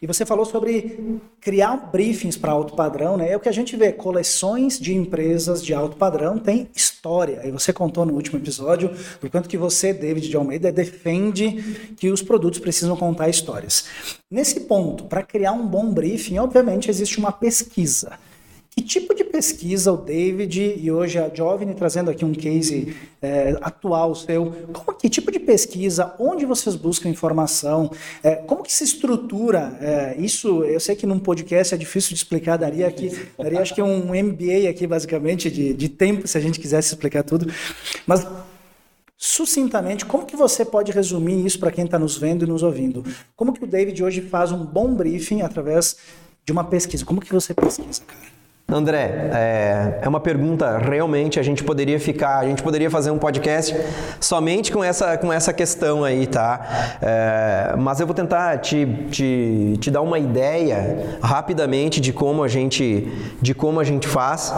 E 0.02 0.06
você 0.06 0.26
falou 0.26 0.44
sobre 0.44 1.20
criar 1.40 1.76
briefings 1.90 2.36
para 2.36 2.52
alto 2.52 2.74
padrão, 2.74 3.16
né? 3.16 3.30
É 3.30 3.36
o 3.36 3.40
que 3.40 3.48
a 3.48 3.52
gente 3.52 3.74
vê, 3.74 3.90
coleções 3.90 4.78
de 4.78 4.94
empresas 4.94 5.64
de 5.64 5.72
alto 5.72 5.96
padrão 5.96 6.38
têm 6.38 6.68
história, 6.74 7.40
e 7.44 7.50
você 7.50 7.72
contou 7.72 8.04
no 8.04 8.12
último 8.12 8.38
episódio 8.38 8.90
do 9.20 9.30
quanto 9.30 9.48
que 9.48 9.56
você, 9.56 9.94
David 9.94 10.28
de 10.28 10.36
Almeida, 10.36 10.70
defende 10.70 11.94
que 11.96 12.10
os 12.10 12.20
produtos 12.20 12.58
precisam 12.58 12.83
contar 12.96 13.28
histórias. 13.28 13.86
Nesse 14.30 14.60
ponto, 14.60 15.04
para 15.04 15.22
criar 15.22 15.52
um 15.52 15.66
bom 15.66 15.92
briefing, 15.92 16.38
obviamente 16.38 16.90
existe 16.90 17.18
uma 17.18 17.32
pesquisa. 17.32 18.18
Que 18.76 18.82
tipo 18.82 19.14
de 19.14 19.22
pesquisa 19.22 19.92
o 19.92 19.96
David 19.96 20.74
e 20.80 20.90
hoje 20.90 21.16
a 21.16 21.32
Jovine 21.32 21.74
trazendo 21.74 22.10
aqui 22.10 22.24
um 22.24 22.32
case 22.32 22.96
é, 23.22 23.56
atual 23.62 24.16
seu, 24.16 24.52
como, 24.72 24.98
que 24.98 25.08
tipo 25.08 25.30
de 25.30 25.38
pesquisa, 25.38 26.12
onde 26.18 26.44
vocês 26.44 26.74
buscam 26.74 27.08
informação, 27.08 27.88
é, 28.20 28.34
como 28.34 28.64
que 28.64 28.72
se 28.72 28.82
estrutura 28.82 29.78
é, 29.80 30.16
isso? 30.18 30.64
Eu 30.64 30.80
sei 30.80 30.96
que 30.96 31.06
num 31.06 31.20
podcast 31.20 31.72
é 31.72 31.76
difícil 31.78 32.10
de 32.10 32.16
explicar, 32.16 32.56
daria 32.56 32.88
aqui, 32.88 33.16
daria 33.38 33.60
acho 33.60 33.76
que 33.76 33.82
um 33.82 34.08
MBA 34.08 34.68
aqui 34.68 34.88
basicamente 34.88 35.48
de, 35.52 35.72
de 35.72 35.88
tempo 35.88 36.26
se 36.26 36.36
a 36.36 36.40
gente 36.40 36.58
quisesse 36.58 36.92
explicar 36.92 37.22
tudo, 37.22 37.46
mas 38.04 38.26
sucintamente, 39.16 40.04
como 40.04 40.26
que 40.26 40.36
você 40.36 40.64
pode 40.64 40.92
resumir 40.92 41.44
isso 41.44 41.58
para 41.58 41.70
quem 41.70 41.84
está 41.84 41.98
nos 41.98 42.16
vendo 42.16 42.44
e 42.44 42.48
nos 42.48 42.62
ouvindo? 42.62 43.04
Como 43.36 43.52
que 43.52 43.64
o 43.64 43.66
David 43.66 44.02
hoje 44.02 44.20
faz 44.20 44.52
um 44.52 44.64
bom 44.64 44.94
briefing 44.94 45.42
através 45.42 45.96
de 46.44 46.52
uma 46.52 46.64
pesquisa? 46.64 47.04
Como 47.04 47.20
que 47.20 47.32
você 47.32 47.54
pesquisa, 47.54 48.02
cara? 48.06 48.33
André, 48.74 49.30
é, 49.32 50.00
é, 50.02 50.08
uma 50.08 50.18
pergunta 50.18 50.78
realmente 50.78 51.38
a 51.38 51.44
gente 51.44 51.62
poderia 51.62 52.00
ficar, 52.00 52.40
a 52.40 52.44
gente 52.44 52.60
poderia 52.60 52.90
fazer 52.90 53.12
um 53.12 53.18
podcast 53.18 53.72
somente 54.18 54.72
com 54.72 54.82
essa, 54.82 55.16
com 55.16 55.32
essa 55.32 55.52
questão 55.52 56.02
aí, 56.02 56.26
tá? 56.26 56.96
É, 57.00 57.76
mas 57.78 58.00
eu 58.00 58.06
vou 58.06 58.14
tentar 58.14 58.58
te, 58.58 58.84
te, 59.12 59.76
te 59.78 59.92
dar 59.92 60.00
uma 60.00 60.18
ideia 60.18 61.18
rapidamente 61.22 62.00
de 62.00 62.12
como 62.12 62.42
a 62.42 62.48
gente, 62.48 63.08
de 63.40 63.54
como 63.54 63.78
a 63.78 63.84
gente 63.84 64.08
faz, 64.08 64.52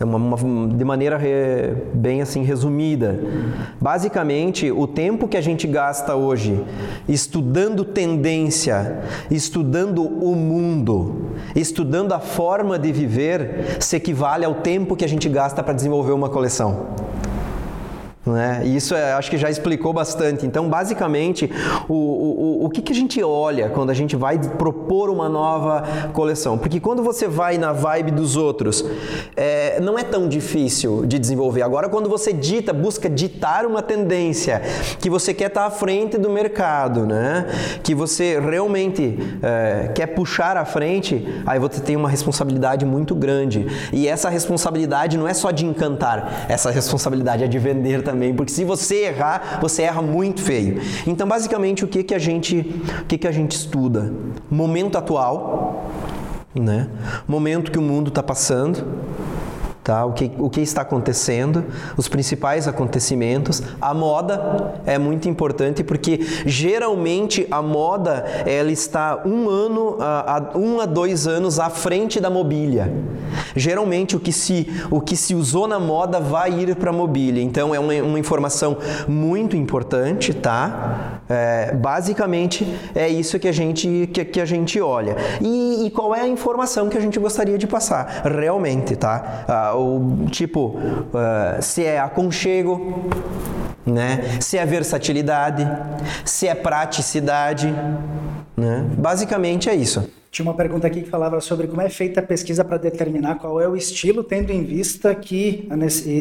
é 0.00 0.04
uma, 0.04 0.18
uma, 0.18 0.76
de 0.76 0.84
maneira 0.84 1.16
re, 1.16 1.76
bem 1.94 2.22
assim 2.22 2.42
resumida. 2.42 3.16
Basicamente, 3.80 4.72
o 4.72 4.88
tempo 4.88 5.28
que 5.28 5.36
a 5.36 5.40
gente 5.40 5.68
gasta 5.68 6.16
hoje 6.16 6.60
estudando 7.08 7.84
tendência, 7.84 8.98
estudando 9.30 10.02
o 10.02 10.34
mundo, 10.34 11.30
estudando 11.54 12.12
a 12.12 12.18
forma 12.18 12.76
de 12.76 12.90
viver, 12.90 13.43
se 13.80 13.96
equivale 13.96 14.44
ao 14.44 14.54
tempo 14.54 14.96
que 14.96 15.04
a 15.04 15.08
gente 15.08 15.28
gasta 15.28 15.62
para 15.62 15.74
desenvolver 15.74 16.12
uma 16.12 16.28
coleção. 16.28 16.88
Né? 18.26 18.62
Isso 18.64 18.94
é, 18.94 19.12
acho 19.12 19.30
que 19.30 19.36
já 19.36 19.50
explicou 19.50 19.92
bastante. 19.92 20.46
Então, 20.46 20.68
basicamente, 20.68 21.50
o, 21.88 21.94
o, 21.94 22.64
o 22.64 22.70
que, 22.70 22.80
que 22.80 22.92
a 22.92 22.94
gente 22.94 23.22
olha 23.22 23.68
quando 23.68 23.90
a 23.90 23.94
gente 23.94 24.16
vai 24.16 24.38
propor 24.38 25.10
uma 25.10 25.28
nova 25.28 25.84
coleção? 26.12 26.56
Porque 26.56 26.80
quando 26.80 27.02
você 27.02 27.28
vai 27.28 27.58
na 27.58 27.72
vibe 27.72 28.12
dos 28.12 28.36
outros, 28.36 28.84
é, 29.36 29.78
não 29.80 29.98
é 29.98 30.02
tão 30.02 30.26
difícil 30.26 31.04
de 31.04 31.18
desenvolver. 31.18 31.62
Agora, 31.62 31.88
quando 31.88 32.08
você 32.08 32.32
dita, 32.32 32.72
busca 32.72 33.10
ditar 33.10 33.66
uma 33.66 33.82
tendência, 33.82 34.62
que 34.98 35.10
você 35.10 35.34
quer 35.34 35.48
estar 35.48 35.66
à 35.66 35.70
frente 35.70 36.16
do 36.16 36.30
mercado, 36.30 37.06
né? 37.06 37.46
que 37.82 37.94
você 37.94 38.40
realmente 38.40 39.18
é, 39.42 39.88
quer 39.94 40.06
puxar 40.06 40.56
à 40.56 40.64
frente, 40.64 41.26
aí 41.44 41.58
você 41.58 41.80
tem 41.80 41.94
uma 41.94 42.08
responsabilidade 42.08 42.86
muito 42.86 43.14
grande. 43.14 43.66
E 43.92 44.08
essa 44.08 44.30
responsabilidade 44.30 45.18
não 45.18 45.28
é 45.28 45.34
só 45.34 45.50
de 45.50 45.66
encantar, 45.66 46.46
essa 46.48 46.70
responsabilidade 46.70 47.44
é 47.44 47.46
de 47.46 47.58
vender 47.58 48.02
também 48.02 48.13
também, 48.14 48.32
porque 48.32 48.52
se 48.52 48.64
você 48.64 49.06
errar, 49.06 49.58
você 49.60 49.82
erra 49.82 50.00
muito 50.00 50.40
feio. 50.40 50.80
Então, 51.06 51.26
basicamente, 51.26 51.84
o 51.84 51.88
que 51.88 52.04
que 52.04 52.14
a 52.14 52.18
gente, 52.18 52.58
o 53.02 53.04
que 53.06 53.18
que 53.18 53.26
a 53.26 53.32
gente 53.32 53.56
estuda? 53.56 54.12
Momento 54.48 54.96
atual, 54.96 55.90
né? 56.54 56.88
Momento 57.26 57.72
que 57.72 57.78
o 57.78 57.82
mundo 57.82 58.08
está 58.08 58.22
passando 58.22 58.86
tá? 59.84 60.04
o, 60.04 60.12
que, 60.12 60.32
o 60.38 60.48
que 60.48 60.62
está 60.62 60.80
acontecendo, 60.80 61.64
os 61.96 62.08
principais 62.08 62.66
acontecimentos. 62.66 63.62
A 63.80 63.92
moda 63.92 64.80
é 64.86 64.98
muito 64.98 65.28
importante 65.28 65.84
porque 65.84 66.20
geralmente 66.46 67.46
a 67.50 67.60
moda 67.60 68.24
ela 68.46 68.72
está 68.72 69.22
um 69.26 69.48
ano, 69.48 69.98
a, 70.00 70.38
a, 70.38 70.58
um 70.58 70.80
a 70.80 70.86
dois 70.86 71.26
anos 71.26 71.60
à 71.60 71.68
frente 71.68 72.18
da 72.18 72.30
mobília. 72.30 72.90
Geralmente 73.54 74.16
o 74.16 74.20
que 74.20 74.32
se, 74.32 74.66
o 74.90 75.00
que 75.00 75.16
se 75.16 75.34
usou 75.34 75.68
na 75.68 75.78
moda 75.78 76.18
vai 76.18 76.50
ir 76.50 76.74
para 76.76 76.90
a 76.90 76.92
mobília. 76.92 77.42
Então 77.42 77.74
é 77.74 77.78
uma, 77.78 77.92
uma 77.94 78.18
informação 78.18 78.78
muito 79.06 79.56
importante, 79.56 80.32
tá? 80.32 81.20
É, 81.28 81.74
basicamente 81.74 82.66
é 82.94 83.08
isso 83.08 83.38
que 83.38 83.48
a 83.48 83.52
gente, 83.52 84.08
que, 84.12 84.24
que 84.24 84.40
a 84.40 84.44
gente 84.44 84.80
olha. 84.80 85.16
E, 85.40 85.86
e, 85.86 85.90
qual 85.90 86.14
é 86.14 86.20
a 86.20 86.28
informação 86.28 86.88
que 86.88 86.96
a 86.96 87.00
gente 87.00 87.18
gostaria 87.18 87.58
de 87.58 87.66
passar 87.66 88.22
realmente, 88.24 88.96
tá? 88.96 89.44
Ah, 89.48 89.73
o 89.74 90.26
tipo, 90.30 90.76
uh, 90.78 91.62
se 91.62 91.84
é 91.84 91.98
aconchego, 91.98 93.08
né? 93.84 94.38
Se 94.40 94.56
é 94.56 94.64
versatilidade, 94.64 95.68
se 96.24 96.48
é 96.48 96.54
praticidade, 96.54 97.72
né? 98.56 98.84
Basicamente 98.96 99.68
é 99.68 99.74
isso. 99.74 100.08
Tinha 100.34 100.44
uma 100.44 100.54
pergunta 100.54 100.88
aqui 100.88 101.02
que 101.02 101.08
falava 101.08 101.40
sobre 101.40 101.68
como 101.68 101.80
é 101.80 101.88
feita 101.88 102.18
a 102.18 102.22
pesquisa 102.22 102.64
para 102.64 102.76
determinar 102.76 103.36
qual 103.36 103.60
é 103.60 103.68
o 103.68 103.76
estilo, 103.76 104.24
tendo 104.24 104.50
em 104.50 104.64
vista 104.64 105.14
que 105.14 105.68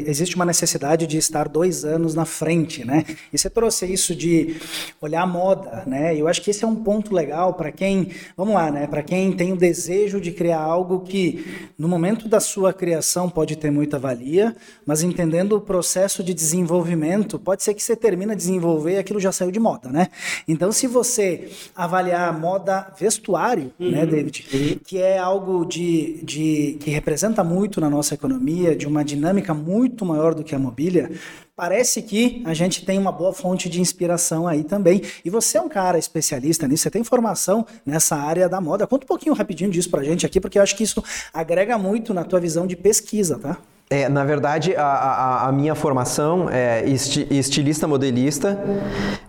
existe 0.05 0.35
uma 0.35 0.45
necessidade 0.45 1.07
de 1.07 1.17
estar 1.17 1.49
dois 1.49 1.83
anos 1.83 2.13
na 2.13 2.23
frente, 2.23 2.85
né? 2.85 3.05
E 3.33 3.37
você 3.39 3.49
trouxe 3.49 3.91
isso 3.91 4.15
de 4.15 4.57
olhar 5.01 5.23
a 5.23 5.25
moda, 5.25 5.81
né? 5.87 6.15
Eu 6.15 6.27
acho 6.27 6.43
que 6.43 6.51
esse 6.51 6.63
é 6.63 6.67
um 6.67 6.75
ponto 6.75 7.11
legal 7.11 7.55
para 7.55 7.71
quem, 7.71 8.09
vamos 8.37 8.53
lá, 8.53 8.69
né? 8.69 8.85
Para 8.85 9.01
quem 9.01 9.31
tem 9.31 9.51
o 9.51 9.57
desejo 9.57 10.21
de 10.21 10.31
criar 10.31 10.61
algo 10.61 10.99
que 10.99 11.71
no 11.75 11.87
momento 11.87 12.27
da 12.29 12.39
sua 12.39 12.71
criação 12.71 13.27
pode 13.27 13.55
ter 13.55 13.71
muita 13.71 13.97
valia, 13.97 14.55
mas 14.85 15.01
entendendo 15.01 15.53
o 15.53 15.61
processo 15.61 16.23
de 16.23 16.35
desenvolvimento, 16.35 17.39
pode 17.39 17.63
ser 17.63 17.73
que 17.73 17.81
você 17.81 17.95
termina 17.95 18.35
de 18.35 18.43
desenvolver 18.43 18.93
e 18.93 18.97
aquilo 18.99 19.19
já 19.19 19.31
saiu 19.31 19.49
de 19.49 19.59
moda, 19.59 19.89
né? 19.89 20.09
Então, 20.47 20.71
se 20.71 20.85
você 20.85 21.49
avaliar 21.75 22.29
a 22.29 22.31
moda 22.31 22.93
vestuário, 22.95 23.73
né? 23.79 24.02
David? 24.05 24.45
Uhum. 24.53 24.79
Que 24.85 24.99
é 24.99 25.17
algo 25.17 25.65
de, 25.65 26.19
de 26.23 26.77
que 26.79 26.89
representa 26.89 27.43
muito 27.43 27.81
na 27.81 27.89
nossa 27.89 28.13
economia, 28.13 28.75
de 28.75 28.87
uma 28.87 29.03
dinâmica 29.03 29.53
muito 29.53 30.05
maior 30.05 30.33
do 30.33 30.43
que 30.43 30.55
a 30.55 30.59
mobília. 30.59 31.11
Parece 31.55 32.01
que 32.01 32.41
a 32.45 32.53
gente 32.53 32.83
tem 32.83 32.97
uma 32.97 33.11
boa 33.11 33.31
fonte 33.31 33.69
de 33.69 33.79
inspiração 33.79 34.47
aí 34.47 34.63
também. 34.63 35.01
E 35.23 35.29
você 35.29 35.57
é 35.57 35.61
um 35.61 35.69
cara 35.69 35.99
especialista 35.99 36.67
nisso, 36.67 36.83
você 36.83 36.89
tem 36.89 37.03
formação 37.03 37.65
nessa 37.85 38.15
área 38.15 38.49
da 38.49 38.59
moda. 38.59 38.87
Conta 38.87 39.05
um 39.05 39.07
pouquinho 39.07 39.35
rapidinho 39.35 39.69
disso 39.69 39.89
pra 39.89 40.03
gente 40.03 40.25
aqui, 40.25 40.39
porque 40.39 40.57
eu 40.57 40.63
acho 40.63 40.75
que 40.75 40.83
isso 40.83 41.03
agrega 41.31 41.77
muito 41.77 42.13
na 42.13 42.23
tua 42.23 42.39
visão 42.39 42.65
de 42.65 42.75
pesquisa, 42.75 43.37
tá? 43.37 43.57
É, 43.89 44.09
na 44.09 44.23
verdade, 44.23 44.75
a, 44.75 44.83
a, 44.83 45.47
a, 45.49 45.51
minha 45.51 45.75
formação 45.75 46.49
é 46.49 46.83
estilista 46.87 47.87
modelista 47.87 48.59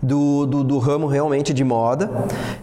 do, 0.01 0.47
do, 0.47 0.63
do 0.63 0.79
ramo 0.79 1.05
realmente 1.05 1.53
de 1.53 1.63
moda 1.63 2.09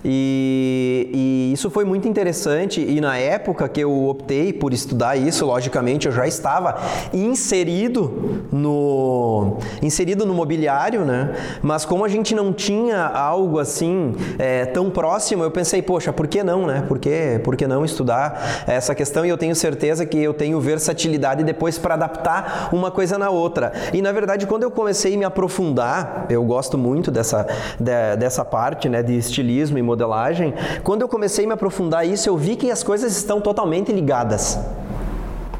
e, 0.04 1.08
e, 1.12 1.52
isso 1.52 1.70
foi 1.70 1.84
muito 1.84 2.08
interessante 2.08 2.80
e 2.80 3.00
na 3.00 3.16
época 3.18 3.68
que 3.68 3.80
eu 3.80 4.08
optei 4.08 4.52
por 4.52 4.72
estudar 4.72 5.16
isso, 5.16 5.46
logicamente 5.46 6.06
eu 6.06 6.12
já 6.12 6.26
estava 6.26 6.80
inserido 7.12 8.42
no, 8.50 9.58
inserido 9.80 10.26
no 10.26 10.34
mobiliário, 10.34 11.04
né? 11.04 11.36
mas 11.62 11.84
como 11.84 12.04
a 12.04 12.08
gente 12.08 12.34
não 12.34 12.52
tinha 12.52 13.06
algo 13.06 13.60
assim 13.60 14.14
é, 14.38 14.64
tão 14.66 14.90
próximo, 14.90 15.44
eu 15.44 15.50
pensei, 15.50 15.82
poxa, 15.82 16.12
por 16.12 16.26
que 16.26 16.42
não, 16.42 16.66
né? 16.66 16.84
Por 16.88 16.98
que, 16.98 17.40
por 17.44 17.56
que 17.56 17.66
não 17.66 17.84
estudar 17.84 18.64
essa 18.66 18.94
questão 18.94 19.24
e 19.24 19.28
eu 19.28 19.38
tenho 19.38 19.54
certeza 19.54 20.04
que 20.04 20.18
eu 20.18 20.34
tenho 20.34 20.58
versatilidade 20.60 21.44
depois 21.44 21.78
para 21.82 21.94
adaptar 21.94 22.70
uma 22.72 22.90
coisa 22.90 23.18
na 23.18 23.28
outra. 23.28 23.72
E 23.92 24.00
na 24.00 24.12
verdade, 24.12 24.46
quando 24.46 24.62
eu 24.62 24.70
comecei 24.70 25.14
a 25.14 25.18
me 25.18 25.24
aprofundar, 25.24 26.26
eu 26.30 26.42
gosto 26.44 26.78
muito 26.78 27.10
dessa, 27.10 27.46
de, 27.78 28.16
dessa 28.16 28.44
parte 28.44 28.88
né, 28.88 29.02
de 29.02 29.16
estilismo 29.16 29.76
e 29.76 29.82
modelagem, 29.82 30.54
quando 30.82 31.02
eu 31.02 31.08
comecei 31.08 31.44
a 31.44 31.48
me 31.48 31.54
aprofundar 31.54 32.06
isso, 32.06 32.28
eu 32.28 32.36
vi 32.36 32.56
que 32.56 32.70
as 32.70 32.82
coisas 32.82 33.16
estão 33.16 33.40
totalmente 33.40 33.92
ligadas. 33.92 34.58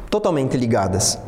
Totalmente 0.09 0.57
ligadas. 0.57 1.19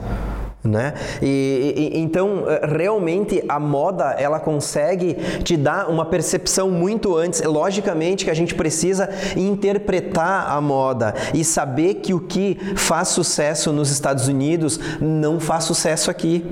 Né? 0.66 0.94
E, 1.22 1.92
e, 1.94 2.00
então 2.00 2.44
realmente 2.64 3.44
a 3.48 3.60
moda 3.60 4.16
ela 4.18 4.40
consegue 4.40 5.14
te 5.44 5.56
dar 5.56 5.90
uma 5.90 6.06
percepção 6.06 6.72
muito 6.72 7.16
antes. 7.16 7.42
Logicamente 7.44 8.26
que 8.26 8.32
a 8.32 8.34
gente 8.34 8.56
precisa 8.56 9.10
interpretar 9.36 10.52
a 10.52 10.60
moda 10.60 11.14
e 11.34 11.44
saber 11.44 11.96
que 11.96 12.14
o 12.14 12.20
que 12.20 12.58
faz 12.76 13.10
sucesso 13.10 13.72
nos 13.72 13.92
Estados 13.92 14.28
Unidos 14.28 14.80
não 15.00 15.40
faz 15.40 15.66
sucesso 15.66 16.10
aqui 16.10 16.44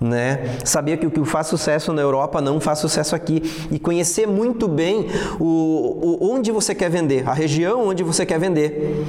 né? 0.00 0.58
Saber 0.64 0.96
que 0.96 1.06
o 1.06 1.10
que 1.10 1.24
faz 1.24 1.46
sucesso 1.46 1.92
na 1.92 2.00
Europa 2.00 2.40
não 2.40 2.58
faz 2.58 2.78
sucesso 2.78 3.14
aqui 3.14 3.42
e 3.70 3.78
conhecer 3.78 4.26
muito 4.26 4.66
bem 4.66 5.06
o, 5.38 5.44
o 5.44 6.32
onde 6.32 6.50
você 6.50 6.74
quer 6.74 6.90
vender, 6.90 7.28
a 7.28 7.34
região 7.34 7.88
onde 7.88 8.02
você 8.02 8.24
quer 8.24 8.38
vender, 8.38 9.04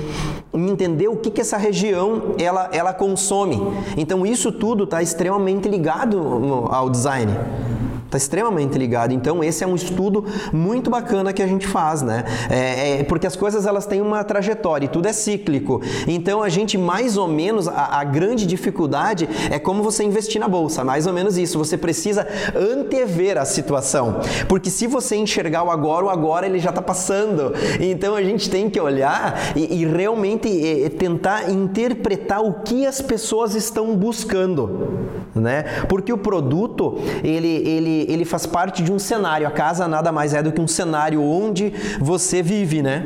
e 0.53 0.57
entender 0.57 1.07
o 1.07 1.15
que, 1.15 1.31
que 1.31 1.41
essa 1.41 1.57
região 1.57 2.35
ela, 2.37 2.69
ela 2.73 2.93
consome. 2.93 3.61
Então 3.95 4.25
isso 4.25 4.51
tudo 4.51 4.83
está 4.83 5.01
extremamente 5.01 5.69
ligado 5.69 6.67
ao 6.69 6.89
design. 6.89 7.31
Está 8.11 8.17
extremamente 8.17 8.77
ligado. 8.77 9.13
Então, 9.13 9.41
esse 9.41 9.63
é 9.63 9.67
um 9.67 9.73
estudo 9.73 10.25
muito 10.51 10.89
bacana 10.89 11.31
que 11.31 11.41
a 11.41 11.47
gente 11.47 11.65
faz, 11.65 12.01
né? 12.01 12.25
É, 12.49 12.99
é, 12.99 13.03
porque 13.05 13.25
as 13.25 13.37
coisas 13.37 13.65
elas 13.65 13.85
têm 13.85 14.01
uma 14.01 14.21
trajetória 14.21 14.85
e 14.85 14.89
tudo 14.89 15.07
é 15.07 15.13
cíclico. 15.13 15.81
Então, 16.05 16.43
a 16.43 16.49
gente 16.49 16.77
mais 16.77 17.15
ou 17.15 17.25
menos, 17.25 17.69
a, 17.69 17.99
a 18.01 18.03
grande 18.03 18.45
dificuldade 18.45 19.29
é 19.49 19.57
como 19.57 19.81
você 19.81 20.03
investir 20.03 20.41
na 20.41 20.49
bolsa, 20.49 20.83
mais 20.83 21.07
ou 21.07 21.13
menos 21.13 21.37
isso. 21.37 21.57
Você 21.57 21.77
precisa 21.77 22.27
antever 22.53 23.37
a 23.37 23.45
situação. 23.45 24.19
Porque 24.45 24.69
se 24.69 24.87
você 24.87 25.15
enxergar 25.15 25.63
o 25.63 25.71
agora, 25.71 26.07
o 26.07 26.09
agora 26.09 26.45
ele 26.45 26.59
já 26.59 26.71
está 26.71 26.81
passando. 26.81 27.53
Então, 27.79 28.13
a 28.13 28.21
gente 28.21 28.49
tem 28.49 28.69
que 28.69 28.77
olhar 28.77 29.53
e, 29.55 29.83
e 29.83 29.85
realmente 29.85 30.49
e, 30.49 30.89
tentar 30.89 31.49
interpretar 31.49 32.43
o 32.43 32.55
que 32.55 32.85
as 32.85 32.99
pessoas 32.99 33.55
estão 33.55 33.95
buscando, 33.95 34.99
né? 35.33 35.63
Porque 35.87 36.11
o 36.11 36.17
produto, 36.17 36.97
ele, 37.23 37.47
ele 37.47 38.00
ele, 38.07 38.25
faz 38.25 38.45
parte 38.45 38.83
de 38.83 38.91
um 38.91 38.99
cenário. 38.99 39.47
A 39.47 39.51
casa 39.51 39.87
nada 39.87 40.11
mais 40.11 40.33
é 40.33 40.41
do 40.41 40.51
que 40.51 40.61
um 40.61 40.67
cenário 40.67 41.21
onde 41.21 41.73
você 41.99 42.41
vive, 42.41 42.81
né? 42.81 43.05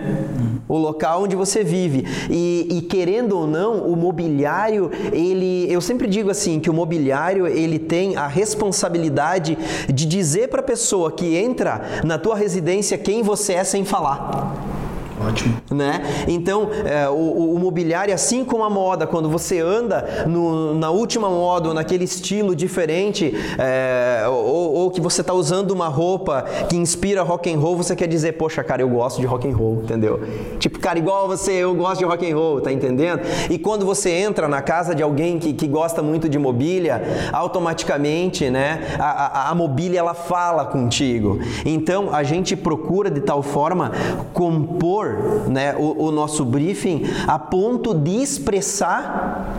O 0.67 0.77
local 0.77 1.23
onde 1.23 1.35
você 1.35 1.63
vive. 1.63 2.05
E, 2.29 2.67
e 2.69 2.81
querendo 2.81 3.37
ou 3.37 3.47
não, 3.47 3.87
o 3.87 3.95
mobiliário, 3.95 4.91
ele, 5.11 5.67
eu 5.71 5.81
sempre 5.81 6.07
digo 6.07 6.29
assim 6.29 6.59
que 6.59 6.69
o 6.69 6.73
mobiliário 6.73 7.47
ele 7.47 7.79
tem 7.79 8.15
a 8.15 8.27
responsabilidade 8.27 9.57
de 9.87 10.05
dizer 10.05 10.49
para 10.49 10.59
a 10.59 10.63
pessoa 10.63 11.11
que 11.11 11.35
entra 11.35 12.01
na 12.03 12.17
tua 12.17 12.35
residência 12.35 12.97
quem 12.97 13.21
você 13.21 13.53
é 13.53 13.63
sem 13.63 13.85
falar. 13.85 14.74
Ótimo. 15.19 15.55
Né? 15.71 16.01
Então, 16.27 16.69
é, 16.85 17.07
o, 17.07 17.53
o, 17.55 17.59
mobiliário, 17.59 18.13
assim 18.13 18.43
como 18.43 18.63
a 18.63 18.69
moda, 18.69 19.07
quando 19.07 19.29
você 19.29 19.59
anda 19.59 20.25
no, 20.27 20.75
na 20.75 20.89
última 20.89 21.29
moda, 21.29 21.73
naquele 21.73 22.03
estilo 22.03 22.53
diferente, 22.53 23.33
é, 23.57 24.25
ou, 24.27 24.73
ou, 24.73 24.91
que 24.91 24.99
você 24.99 25.21
está 25.21 25.33
usando 25.33 25.71
uma 25.71 25.87
roupa 25.87 26.43
que 26.69 26.75
inspira 26.75 27.23
rock 27.23 27.51
and 27.51 27.57
roll, 27.57 27.77
você 27.77 27.95
quer 27.95 28.07
dizer, 28.07 28.33
poxa, 28.33 28.61
cara, 28.63 28.81
eu 28.81 28.89
gosto 28.89 29.21
de 29.21 29.25
rock 29.25 29.47
and 29.47 29.55
roll, 29.55 29.81
entendeu? 29.83 30.21
Tipo, 30.59 30.79
cara, 30.79 30.99
igual 30.99 31.27
você, 31.27 31.53
eu 31.53 31.73
gosto 31.73 31.99
de 31.99 32.05
rock 32.05 32.29
and 32.29 32.35
roll, 32.35 32.59
tá 32.59 32.71
entendendo? 32.71 33.21
E 33.49 33.57
quando 33.57 33.85
você 33.85 34.09
entra 34.09 34.49
na 34.49 34.61
casa 34.61 34.93
de 34.93 35.01
alguém 35.01 35.39
que, 35.39 35.53
que 35.53 35.67
gosta 35.67 36.03
muito 36.03 36.27
de 36.27 36.37
mobília, 36.37 37.01
automaticamente, 37.31 38.49
né, 38.49 38.97
a, 38.99 39.47
a, 39.47 39.51
a 39.51 39.55
mobília 39.55 39.99
ela 39.99 40.13
fala 40.13 40.65
contigo. 40.65 41.39
Então, 41.65 42.13
a 42.13 42.21
gente 42.21 42.55
procura 42.55 43.09
de 43.09 43.21
tal 43.21 43.41
forma 43.41 43.91
compor 44.33 45.04
né, 45.47 45.75
o, 45.75 46.05
o 46.05 46.11
nosso 46.11 46.43
briefing 46.45 47.03
a 47.27 47.37
ponto 47.39 47.93
de 47.93 48.21
expressar 48.21 49.53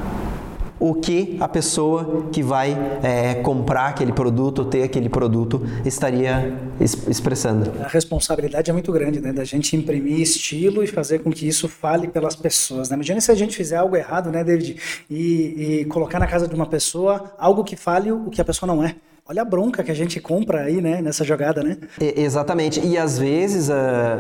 o 0.79 0.95
que 0.95 1.37
a 1.41 1.49
pessoa 1.49 2.27
que 2.31 2.43
vai 2.43 2.77
é, 3.03 3.35
comprar 3.37 3.87
aquele 3.87 4.13
produto, 4.13 4.65
ter 4.65 4.83
aquele 4.83 5.09
produto, 5.09 5.63
estaria 5.85 6.55
expressando. 6.81 7.73
A 7.83 7.89
responsabilidade 7.89 8.71
é 8.71 8.73
muito 8.73 8.93
grande, 8.93 9.21
né? 9.21 9.33
Da 9.33 9.45
gente 9.45 9.75
imprimir 9.75 10.21
estilo 10.21 10.83
e 10.83 10.87
fazer 10.87 11.21
com 11.21 11.31
que 11.31 11.49
isso 11.49 11.69
fale 11.69 12.09
pelas 12.09 12.37
pessoas, 12.37 12.91
né? 12.91 12.95
Imagina 12.95 13.21
se 13.21 13.31
a 13.31 13.35
gente 13.35 13.57
fizer 13.57 13.77
algo 13.77 13.97
errado, 13.97 14.31
né, 14.31 14.45
David? 14.45 14.77
E, 15.11 15.81
e 15.81 15.85
colocar 15.87 16.19
na 16.19 16.27
casa 16.27 16.47
de 16.47 16.55
uma 16.55 16.67
pessoa 16.67 17.33
algo 17.39 17.65
que 17.65 17.77
fale 17.77 18.13
o 18.13 18.29
que 18.31 18.41
a 18.41 18.45
pessoa 18.45 18.67
não 18.67 18.85
é. 18.85 18.97
Olha 19.29 19.43
a 19.43 19.45
bronca 19.45 19.83
que 19.83 19.91
a 19.91 19.95
gente 19.95 20.21
compra 20.21 20.61
aí, 20.61 20.81
né, 20.81 21.03
nessa 21.03 21.25
jogada, 21.25 21.61
né? 21.61 21.77
exatamente. 22.01 22.79
E 22.87 22.97
às 22.97 23.19
vezes, 23.19 23.69
uh, 23.69 23.73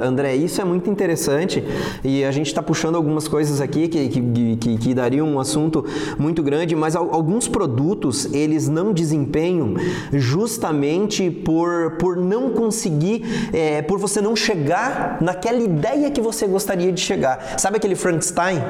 André, 0.02 0.34
isso 0.34 0.60
é 0.60 0.64
muito 0.64 0.90
interessante 0.90 1.62
e 2.02 2.24
a 2.24 2.32
gente 2.32 2.48
está 2.48 2.60
puxando 2.60 2.96
algumas 2.96 3.28
coisas 3.28 3.60
aqui 3.60 3.86
que, 3.86 4.08
que, 4.08 4.56
que, 4.56 4.78
que 4.78 4.94
dariam 4.94 5.28
um 5.28 5.38
assunto 5.38 5.86
muito 6.18 6.42
grande, 6.42 6.74
mas 6.74 6.96
alguns 6.96 7.46
produtos 7.46 8.34
eles 8.34 8.66
não 8.68 8.92
desempenham 8.92 9.74
justamente 10.12 11.30
por, 11.30 11.98
por 11.98 12.16
não 12.16 12.50
conseguir, 12.50 13.22
é, 13.52 13.82
por 13.82 14.00
você 14.00 14.20
não 14.20 14.34
chegar 14.34 15.18
naquela 15.20 15.60
ideia 15.60 16.10
que 16.10 16.20
você 16.20 16.48
gostaria 16.48 16.90
de 16.90 17.00
chegar. 17.00 17.60
Sabe 17.60 17.76
aquele 17.76 17.94
Frankenstein? 17.94 18.60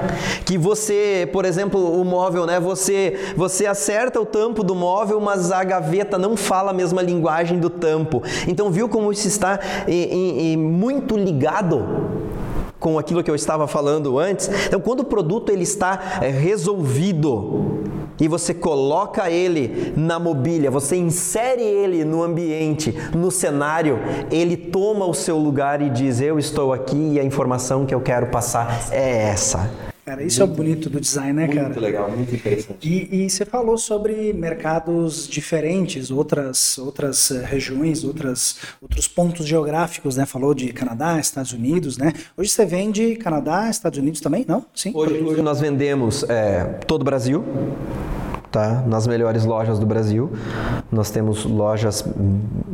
Que 0.44 0.58
você, 0.58 1.26
por 1.32 1.46
exemplo, 1.46 1.98
o 1.98 2.04
móvel, 2.04 2.44
né? 2.44 2.60
Você, 2.60 3.32
você 3.34 3.64
acerta 3.64 4.20
o 4.20 4.26
tampo 4.26 4.62
do 4.62 4.74
móvel, 4.74 5.18
mas 5.18 5.50
a 5.50 5.64
gaveta 5.64 6.18
não 6.18 6.25
não 6.26 6.36
fala 6.36 6.70
a 6.70 6.74
mesma 6.74 7.00
linguagem 7.00 7.58
do 7.58 7.70
tampo. 7.70 8.22
Então, 8.48 8.70
viu 8.70 8.88
como 8.88 9.12
isso 9.12 9.28
está 9.28 9.60
em, 9.86 10.52
em, 10.52 10.56
muito 10.56 11.16
ligado 11.16 11.84
com 12.80 12.98
aquilo 12.98 13.22
que 13.22 13.30
eu 13.30 13.34
estava 13.34 13.66
falando 13.66 14.18
antes? 14.18 14.50
Então, 14.66 14.80
quando 14.80 15.00
o 15.00 15.04
produto 15.04 15.50
ele 15.50 15.62
está 15.62 16.18
é, 16.20 16.28
resolvido 16.28 17.84
e 18.18 18.26
você 18.26 18.52
coloca 18.52 19.30
ele 19.30 19.92
na 19.96 20.18
mobília, 20.18 20.70
você 20.70 20.96
insere 20.96 21.62
ele 21.62 22.04
no 22.04 22.22
ambiente, 22.22 22.94
no 23.14 23.30
cenário, 23.30 23.98
ele 24.30 24.56
toma 24.56 25.04
o 25.06 25.14
seu 25.14 25.38
lugar 25.38 25.80
e 25.80 25.90
diz: 25.90 26.20
Eu 26.20 26.38
estou 26.38 26.72
aqui 26.72 27.12
e 27.12 27.20
a 27.20 27.24
informação 27.24 27.86
que 27.86 27.94
eu 27.94 28.00
quero 28.00 28.26
passar 28.26 28.88
é 28.90 29.28
essa. 29.28 29.85
Cara, 30.06 30.22
isso 30.22 30.38
muito, 30.38 30.50
é 30.50 30.54
o 30.54 30.56
bonito 30.56 30.88
do 30.88 31.00
design, 31.00 31.32
né, 31.32 31.46
muito 31.46 31.56
cara? 31.56 31.66
Muito 31.66 31.80
legal, 31.80 32.08
muito 32.08 32.32
interessante. 32.32 32.88
E, 32.88 33.24
e, 33.24 33.28
você 33.28 33.44
falou 33.44 33.76
sobre 33.76 34.32
mercados 34.32 35.26
diferentes, 35.26 36.12
outras, 36.12 36.78
outras 36.78 37.32
eh, 37.32 37.44
regiões, 37.44 38.04
outras, 38.04 38.56
outros 38.80 39.08
pontos 39.08 39.44
geográficos, 39.44 40.16
né? 40.16 40.24
Falou 40.24 40.54
de 40.54 40.72
Canadá, 40.72 41.18
Estados 41.18 41.52
Unidos, 41.52 41.98
né? 41.98 42.12
Hoje 42.36 42.50
você 42.50 42.64
vende 42.64 43.16
Canadá, 43.16 43.68
Estados 43.68 43.98
Unidos 43.98 44.20
também, 44.20 44.44
não? 44.46 44.64
Sim? 44.72 44.92
Hoje, 44.94 45.14
hoje 45.14 45.42
nós 45.42 45.60
vendemos 45.60 46.22
é, 46.28 46.62
todo 46.86 47.02
o 47.02 47.04
Brasil 47.04 47.44
tá? 48.56 48.82
nas 48.86 49.06
melhores 49.06 49.44
lojas 49.44 49.78
do 49.78 49.84
Brasil. 49.84 50.32
Nós 50.90 51.10
temos 51.10 51.44
lojas 51.44 52.02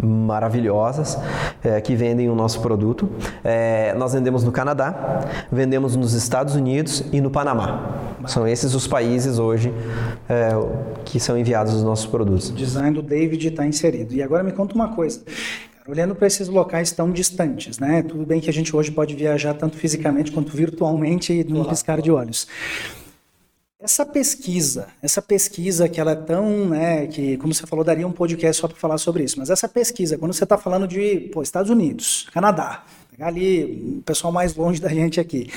maravilhosas 0.01 1.19
é, 1.65 1.81
que 1.81 1.97
vendem 1.97 2.31
o 2.31 2.37
nosso 2.37 2.61
produto. 2.61 3.11
É, 3.43 3.93
nós 3.95 4.13
vendemos 4.13 4.45
no 4.45 4.53
Canadá, 4.53 5.27
vendemos 5.51 5.97
nos 5.97 6.13
Estados 6.13 6.55
Unidos 6.55 7.03
e 7.13 7.21
no 7.21 7.33
Panamá. 7.33 7.99
São 8.29 8.47
esses 8.47 8.75
os 8.75 8.87
países 8.87 9.41
hoje 9.41 9.75
é, 10.29 10.51
que 11.05 11.19
são 11.19 11.37
enviados 11.37 11.75
os 11.75 11.83
nossos 11.83 12.07
produtos. 12.07 12.51
O 12.51 12.53
design 12.53 12.95
do 12.95 13.03
David 13.03 13.49
está 13.49 13.67
inserido. 13.67 14.15
E 14.15 14.23
agora 14.23 14.45
me 14.45 14.53
conta 14.53 14.77
uma 14.77 14.95
coisa. 14.95 15.21
Olhando 15.89 16.15
para 16.15 16.29
esses 16.29 16.47
locais 16.47 16.93
tão 16.93 17.11
distantes, 17.11 17.81
né? 17.81 18.05
Tudo 18.05 18.25
bem 18.25 18.41
que 18.41 18.49
a 18.49 18.53
gente 18.53 18.75
hoje 18.75 18.93
pode 18.93 19.17
viajar 19.17 19.53
tanto 19.55 19.77
fisicamente 19.77 20.31
quanto 20.31 20.57
virtualmente 20.57 21.43
num 21.43 21.65
piscar 21.65 22.01
de 22.01 22.13
olhos. 22.13 22.47
Essa 23.83 24.07
pesquisa, 24.07 24.87
essa 25.03 25.21
pesquisa 25.21 25.89
que 25.89 26.01
ela 26.01 26.13
é 26.13 26.15
tão, 26.15 26.69
né, 26.69 27.09
que 27.09 27.37
como 27.39 27.53
você 27.53 27.67
falou, 27.67 27.85
daria 27.85 28.07
um 28.07 28.13
podcast 28.13 28.61
só 28.61 28.69
para 28.69 28.77
falar 28.77 28.97
sobre 28.97 29.25
isso, 29.25 29.37
mas 29.41 29.51
essa 29.51 29.69
pesquisa, 29.69 30.17
quando 30.17 30.33
você 30.33 30.45
está 30.45 30.57
falando 30.57 30.87
de 30.87 31.29
pô, 31.33 31.43
Estados 31.43 31.69
Unidos, 31.69 32.29
Canadá, 32.33 32.85
ali 33.19 33.99
o 33.99 34.03
pessoal 34.03 34.33
mais 34.33 34.55
longe 34.55 34.81
da 34.81 34.89
gente 34.89 35.19
aqui, 35.19 35.51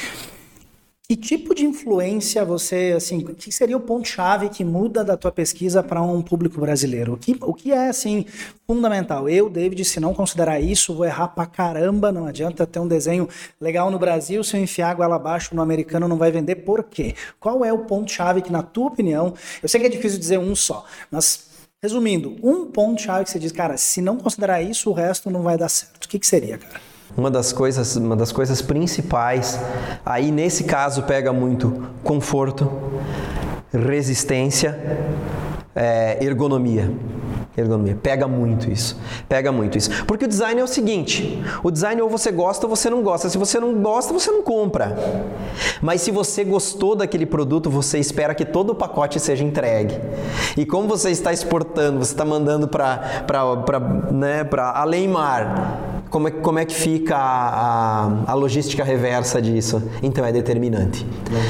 que 1.07 1.15
tipo 1.15 1.53
de 1.53 1.63
influência 1.65 2.43
você, 2.43 2.93
assim, 2.97 3.21
que 3.21 3.51
seria 3.51 3.77
o 3.77 3.79
ponto-chave 3.79 4.49
que 4.49 4.65
muda 4.65 5.03
da 5.03 5.15
tua 5.15 5.31
pesquisa 5.31 5.83
para 5.83 6.01
um 6.01 6.21
público 6.21 6.59
brasileiro? 6.59 7.13
O 7.13 7.17
que, 7.17 7.37
o 7.41 7.53
que 7.53 7.71
é, 7.71 7.89
assim, 7.89 8.25
fundamental? 8.65 9.29
Eu, 9.29 9.47
David, 9.47 9.85
se 9.85 9.99
não 9.99 10.15
considerar 10.15 10.59
isso, 10.59 10.95
vou 10.95 11.05
errar 11.05 11.27
pra 11.27 11.45
caramba. 11.45 12.11
Não 12.11 12.25
adianta 12.25 12.65
ter 12.65 12.79
um 12.79 12.87
desenho 12.87 13.29
legal 13.61 13.91
no 13.91 13.99
Brasil, 13.99 14.43
se 14.43 14.57
eu 14.57 14.61
enfiar 14.61 14.89
água 14.89 15.15
abaixo 15.15 15.53
no 15.53 15.61
americano 15.61 16.07
não 16.07 16.17
vai 16.17 16.31
vender. 16.31 16.55
Por 16.55 16.83
quê? 16.83 17.13
Qual 17.39 17.63
é 17.63 17.71
o 17.71 17.85
ponto-chave 17.85 18.41
que, 18.41 18.51
na 18.51 18.63
tua 18.63 18.87
opinião, 18.87 19.35
eu 19.61 19.69
sei 19.69 19.79
que 19.79 19.85
é 19.85 19.89
difícil 19.89 20.17
dizer 20.17 20.39
um 20.39 20.55
só, 20.55 20.85
mas 21.11 21.45
resumindo, 21.83 22.35
um 22.41 22.65
ponto-chave 22.65 23.25
que 23.25 23.29
você 23.29 23.37
diz, 23.37 23.51
cara, 23.51 23.77
se 23.77 24.01
não 24.01 24.17
considerar 24.17 24.59
isso, 24.63 24.89
o 24.89 24.93
resto 24.93 25.29
não 25.29 25.43
vai 25.43 25.55
dar 25.55 25.69
certo. 25.69 26.05
O 26.05 26.09
que, 26.09 26.17
que 26.17 26.25
seria, 26.25 26.57
cara? 26.57 26.94
Uma 27.17 27.31
das 27.31 27.53
coisas, 27.53 27.95
uma 27.95 28.15
das 28.15 28.31
coisas 28.31 28.61
principais, 28.61 29.59
aí 30.05 30.31
nesse 30.31 30.65
caso 30.65 31.03
pega 31.03 31.31
muito 31.31 31.87
conforto, 32.03 32.69
resistência, 33.71 34.77
é, 35.73 36.17
ergonomia. 36.23 36.91
Ergonomia. 37.57 37.97
Pega 38.01 38.27
muito 38.27 38.69
isso. 38.69 38.99
Pega 39.29 39.49
muito 39.49 39.77
isso. 39.77 39.89
Porque 40.05 40.25
o 40.25 40.27
design 40.27 40.59
é 40.59 40.63
o 40.63 40.67
seguinte: 40.67 41.41
o 41.63 41.71
design 41.71 42.01
ou 42.01 42.09
você 42.09 42.29
gosta 42.29 42.65
ou 42.65 42.75
você 42.75 42.89
não 42.89 43.01
gosta. 43.01 43.29
Se 43.29 43.37
você 43.37 43.61
não 43.61 43.81
gosta, 43.81 44.11
você 44.11 44.29
não 44.29 44.43
compra. 44.43 44.93
Mas 45.81 46.01
se 46.01 46.11
você 46.11 46.43
gostou 46.43 46.97
daquele 46.97 47.25
produto, 47.25 47.69
você 47.69 47.97
espera 47.97 48.35
que 48.35 48.43
todo 48.43 48.71
o 48.71 48.75
pacote 48.75 49.21
seja 49.21 49.43
entregue. 49.43 49.97
E 50.57 50.65
como 50.65 50.85
você 50.87 51.11
está 51.11 51.31
exportando, 51.31 51.99
você 51.99 52.11
está 52.11 52.25
mandando 52.25 52.67
para 52.67 53.23
né, 54.11 54.45
além 54.73 55.07
mar 55.07 55.94
como 56.09 56.27
é, 56.27 56.31
como 56.31 56.59
é 56.59 56.65
que 56.65 56.73
fica 56.73 57.15
a, 57.15 58.05
a, 58.05 58.31
a, 58.31 58.33
logística 58.33 58.83
reversa 58.83 59.41
disso? 59.41 59.81
Então 60.01 60.25
é 60.25 60.31
determinante. 60.31 61.05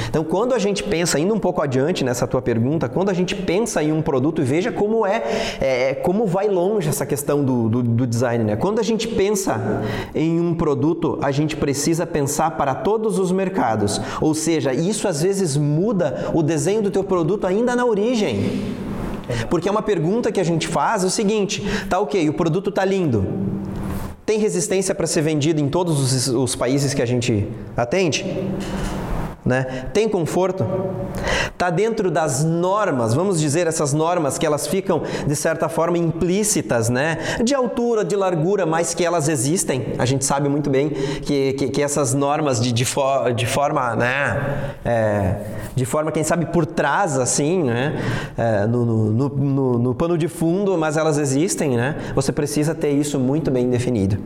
Então 0.09 0.23
quando 0.23 0.53
a 0.53 0.59
gente 0.59 0.83
pensa, 0.83 1.19
indo 1.19 1.33
um 1.33 1.39
pouco 1.39 1.61
adiante 1.61 2.03
nessa 2.03 2.25
tua 2.25 2.41
pergunta, 2.41 2.89
quando 2.89 3.09
a 3.09 3.13
gente 3.13 3.35
pensa 3.35 3.83
em 3.83 3.91
um 3.91 4.01
produto, 4.01 4.41
veja 4.41 4.71
como 4.71 5.05
é, 5.05 5.23
é 5.59 5.93
como 5.93 6.25
vai 6.25 6.47
longe 6.47 6.89
essa 6.89 7.05
questão 7.05 7.43
do, 7.43 7.69
do, 7.69 7.83
do 7.83 8.07
design. 8.07 8.43
Né? 8.43 8.55
Quando 8.55 8.79
a 8.79 8.83
gente 8.83 9.07
pensa 9.07 9.83
em 10.13 10.39
um 10.39 10.53
produto, 10.53 11.19
a 11.21 11.31
gente 11.31 11.55
precisa 11.55 12.05
pensar 12.05 12.51
para 12.51 12.73
todos 12.73 13.19
os 13.19 13.31
mercados. 13.31 14.01
Ou 14.21 14.33
seja, 14.33 14.73
isso 14.73 15.07
às 15.07 15.21
vezes 15.21 15.57
muda 15.57 16.31
o 16.33 16.41
desenho 16.41 16.81
do 16.81 16.91
teu 16.91 17.03
produto 17.03 17.45
ainda 17.45 17.75
na 17.75 17.85
origem. 17.85 18.75
Porque 19.49 19.67
é 19.67 19.71
uma 19.71 19.81
pergunta 19.81 20.31
que 20.31 20.39
a 20.39 20.43
gente 20.43 20.67
faz 20.67 21.03
é 21.03 21.07
o 21.07 21.09
seguinte: 21.09 21.63
tá 21.89 21.99
ok, 21.99 22.29
o 22.29 22.33
produto 22.33 22.71
tá 22.71 22.85
lindo. 22.85 23.25
Tem 24.25 24.39
resistência 24.39 24.95
para 24.95 25.05
ser 25.05 25.21
vendido 25.21 25.61
em 25.61 25.69
todos 25.69 25.99
os, 25.99 26.27
os 26.27 26.55
países 26.55 26.93
que 26.93 27.01
a 27.01 27.05
gente 27.05 27.47
atende? 27.77 28.25
Né? 29.45 29.85
Tem 29.93 30.09
conforto? 30.09 30.65
Está 31.51 31.69
dentro 31.69 32.09
das 32.09 32.43
normas, 32.43 33.13
vamos 33.13 33.39
dizer 33.39 33.67
essas 33.67 33.93
normas 33.93 34.37
que 34.39 34.45
elas 34.45 34.65
ficam 34.65 35.03
de 35.25 35.35
certa 35.35 35.69
forma 35.69 35.97
implícitas, 35.97 36.89
né? 36.89 37.17
De 37.43 37.53
altura, 37.53 38.03
de 38.03 38.15
largura, 38.15 38.65
mas 38.65 38.93
que 38.93 39.05
elas 39.05 39.29
existem. 39.29 39.93
A 39.99 40.05
gente 40.05 40.25
sabe 40.25 40.49
muito 40.49 40.69
bem 40.69 40.89
que, 40.89 41.53
que, 41.53 41.69
que 41.69 41.81
essas 41.81 42.13
normas 42.13 42.59
de, 42.59 42.71
de, 42.71 42.83
for, 42.83 43.31
de 43.33 43.45
forma, 43.45 43.95
né? 43.95 44.75
É, 44.83 45.35
de 45.75 45.85
forma, 45.85 46.11
quem 46.11 46.23
sabe, 46.23 46.47
por 46.47 46.65
trás, 46.65 47.17
assim, 47.17 47.63
né? 47.63 48.01
É, 48.37 48.65
no, 48.65 48.83
no, 48.83 49.29
no, 49.29 49.79
no 49.79 49.95
pano 49.95 50.17
de 50.17 50.27
fundo, 50.27 50.77
mas 50.77 50.97
elas 50.97 51.17
existem, 51.17 51.77
né? 51.77 51.95
Você 52.15 52.31
precisa 52.31 52.73
ter 52.73 52.91
isso 52.91 53.19
muito 53.19 53.51
bem 53.51 53.69
definido. 53.69 54.17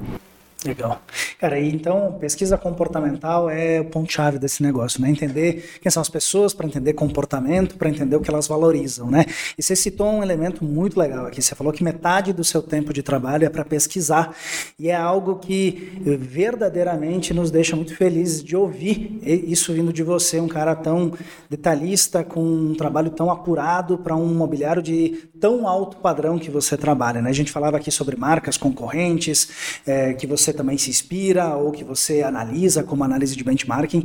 Legal. 0.65 1.02
Cara, 1.39 1.58
e 1.58 1.69
então 1.74 2.17
pesquisa 2.19 2.58
comportamental 2.58 3.50
é 3.50 3.80
o 3.80 3.86
ponto-chave 3.86 4.38
desse 4.38 4.62
negócio, 4.62 5.02
né? 5.02 5.10
Entender 5.10 5.80
quem 5.82 5.89
são 5.89 6.02
as 6.02 6.10
pessoas, 6.10 6.54
para 6.54 6.67
entender 6.67 6.91
comportamento, 6.93 7.78
para 7.78 7.89
entender 7.89 8.17
o 8.17 8.19
que 8.19 8.30
elas 8.30 8.45
valorizam, 8.45 9.10
né? 9.10 9.26
E 9.58 9.63
você 9.63 9.74
citou 9.74 10.08
um 10.08 10.22
elemento 10.22 10.65
muito 10.65 11.00
legal 11.00 11.26
aqui. 11.28 11.41
Você 11.41 11.56
falou 11.56 11.72
que 11.72 11.82
metade 11.82 12.34
do 12.34 12.43
seu 12.43 12.62
tempo 12.62 12.91
de 12.91 13.02
trabalho 13.02 13.45
é 13.45 13.50
para 13.50 13.63
pesquisar. 13.63 14.36
E 14.78 14.89
é 14.89 14.95
algo 14.95 15.38
que 15.38 15.93
verdadeiramente 16.19 17.34
nos 17.34 17.50
deixa 17.50 17.78
muito 17.78 17.95
felizes 17.95 18.43
de 18.43 18.58
ouvir 18.58 19.19
isso 19.24 19.72
vindo 19.72 19.93
de 19.93 20.04
você, 20.04 20.41
um 20.41 20.48
cara 20.48 20.76
tão 20.76 21.13
detalhista, 21.50 22.22
com 22.22 22.43
um 22.43 22.76
trabalho 22.76 23.12
tão 23.12 23.32
apurado 23.32 23.98
para 23.98 24.15
um 24.15 24.34
mobiliário 24.34 24.82
de 24.82 25.30
tão 25.39 25.67
alto 25.67 25.98
padrão 25.98 26.38
que 26.38 26.52
você 26.52 26.76
trabalha. 26.76 27.22
Né? 27.22 27.30
A 27.30 27.34
gente 27.34 27.52
falava 27.52 27.78
aqui 27.78 27.91
sobre 27.91 28.17
marcas 28.17 28.58
concorrentes, 28.58 29.82
é, 29.88 30.13
que 30.13 30.28
você 30.28 30.48
também 30.53 30.77
se 30.77 30.89
inspira 30.89 31.55
ou 31.55 31.71
que 31.71 31.83
você 31.83 32.21
analisa 32.21 32.83
como 32.83 33.03
análise 33.03 33.35
de 33.35 33.43
benchmarking. 33.43 34.03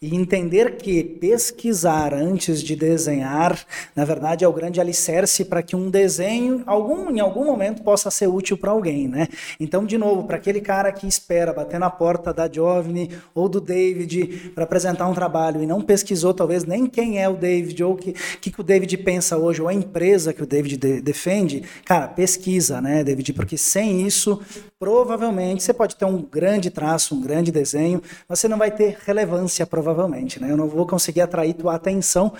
E 0.00 0.14
entender 0.14 0.76
que 0.76 1.02
pesquisar 1.02 2.14
antes 2.14 2.62
de 2.62 2.74
desenhar, 2.74 3.58
na 3.94 4.04
verdade, 4.04 4.44
é 4.44 4.48
o 4.48 4.52
grande 4.52 4.80
alicerce 4.80 5.44
para 5.44 5.62
que 5.62 5.76
um 5.76 5.90
desenho, 5.90 6.62
algum, 6.66 7.10
em 7.10 7.20
algum 7.20 7.44
momento, 7.44 7.82
possa 7.82 8.10
ser 8.10 8.26
útil 8.26 8.56
para 8.56 8.70
alguém. 8.70 9.08
Né? 9.08 9.28
Então, 9.58 9.84
de 9.84 9.98
novo, 9.98 10.24
para 10.24 10.36
aquele 10.36 10.60
cara 10.60 10.92
que 10.92 11.06
espera 11.06 11.52
bater 11.52 11.78
na 11.78 11.90
porta 11.90 12.32
da 12.32 12.50
Giovanni 12.50 13.10
ou 13.34 13.48
do 13.48 13.60
David 13.60 14.52
para 14.54 14.64
apresentar 14.64 15.08
um 15.08 15.14
trabalho 15.14 15.62
e 15.62 15.66
não 15.66 15.80
pesquisou, 15.80 16.34
talvez, 16.34 16.64
nem 16.64 16.86
quem 16.86 17.20
é 17.20 17.28
o 17.28 17.34
David 17.34 17.82
ou 17.82 17.94
o 17.94 17.96
que, 17.96 18.12
que, 18.40 18.50
que 18.50 18.60
o 18.60 18.64
David 18.64 18.96
pensa 18.98 19.36
hoje, 19.36 19.60
ou 19.62 19.68
a 19.68 19.74
empresa 19.74 20.32
que 20.32 20.42
o 20.42 20.46
David 20.46 20.76
de, 20.76 21.00
defende, 21.00 21.62
cara, 21.84 22.08
pesquisa, 22.08 22.80
né, 22.80 23.04
David? 23.04 23.32
Porque 23.32 23.56
sem 23.56 24.06
isso, 24.06 24.40
provavelmente, 24.82 25.62
você 25.62 25.72
pode 25.72 25.94
ter 25.94 26.04
um 26.04 26.20
grande 26.20 26.68
traço, 26.68 27.14
um 27.14 27.20
grande 27.20 27.52
desenho, 27.52 28.02
mas 28.28 28.40
você 28.40 28.48
não 28.48 28.58
vai 28.58 28.68
ter 28.68 28.98
relevância, 29.06 29.64
provavelmente, 29.64 30.42
né? 30.42 30.50
Eu 30.50 30.56
não 30.56 30.66
vou 30.66 30.84
conseguir 30.84 31.20
atrair 31.20 31.54
tua 31.54 31.76
atenção. 31.76 32.32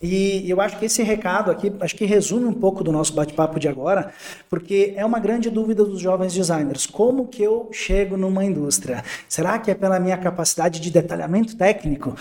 E 0.00 0.48
eu 0.48 0.58
acho 0.58 0.78
que 0.78 0.86
esse 0.86 1.02
recado 1.02 1.50
aqui, 1.50 1.70
acho 1.80 1.94
que 1.94 2.06
resume 2.06 2.46
um 2.46 2.54
pouco 2.54 2.82
do 2.82 2.90
nosso 2.90 3.12
bate-papo 3.12 3.60
de 3.60 3.68
agora, 3.68 4.10
porque 4.48 4.94
é 4.96 5.04
uma 5.04 5.18
grande 5.18 5.50
dúvida 5.50 5.84
dos 5.84 6.00
jovens 6.00 6.32
designers. 6.32 6.86
Como 6.86 7.26
que 7.26 7.42
eu 7.42 7.68
chego 7.70 8.16
numa 8.16 8.42
indústria? 8.42 9.04
Será 9.28 9.58
que 9.58 9.70
é 9.70 9.74
pela 9.74 10.00
minha 10.00 10.16
capacidade 10.16 10.80
de 10.80 10.90
detalhamento 10.90 11.54
técnico? 11.58 12.16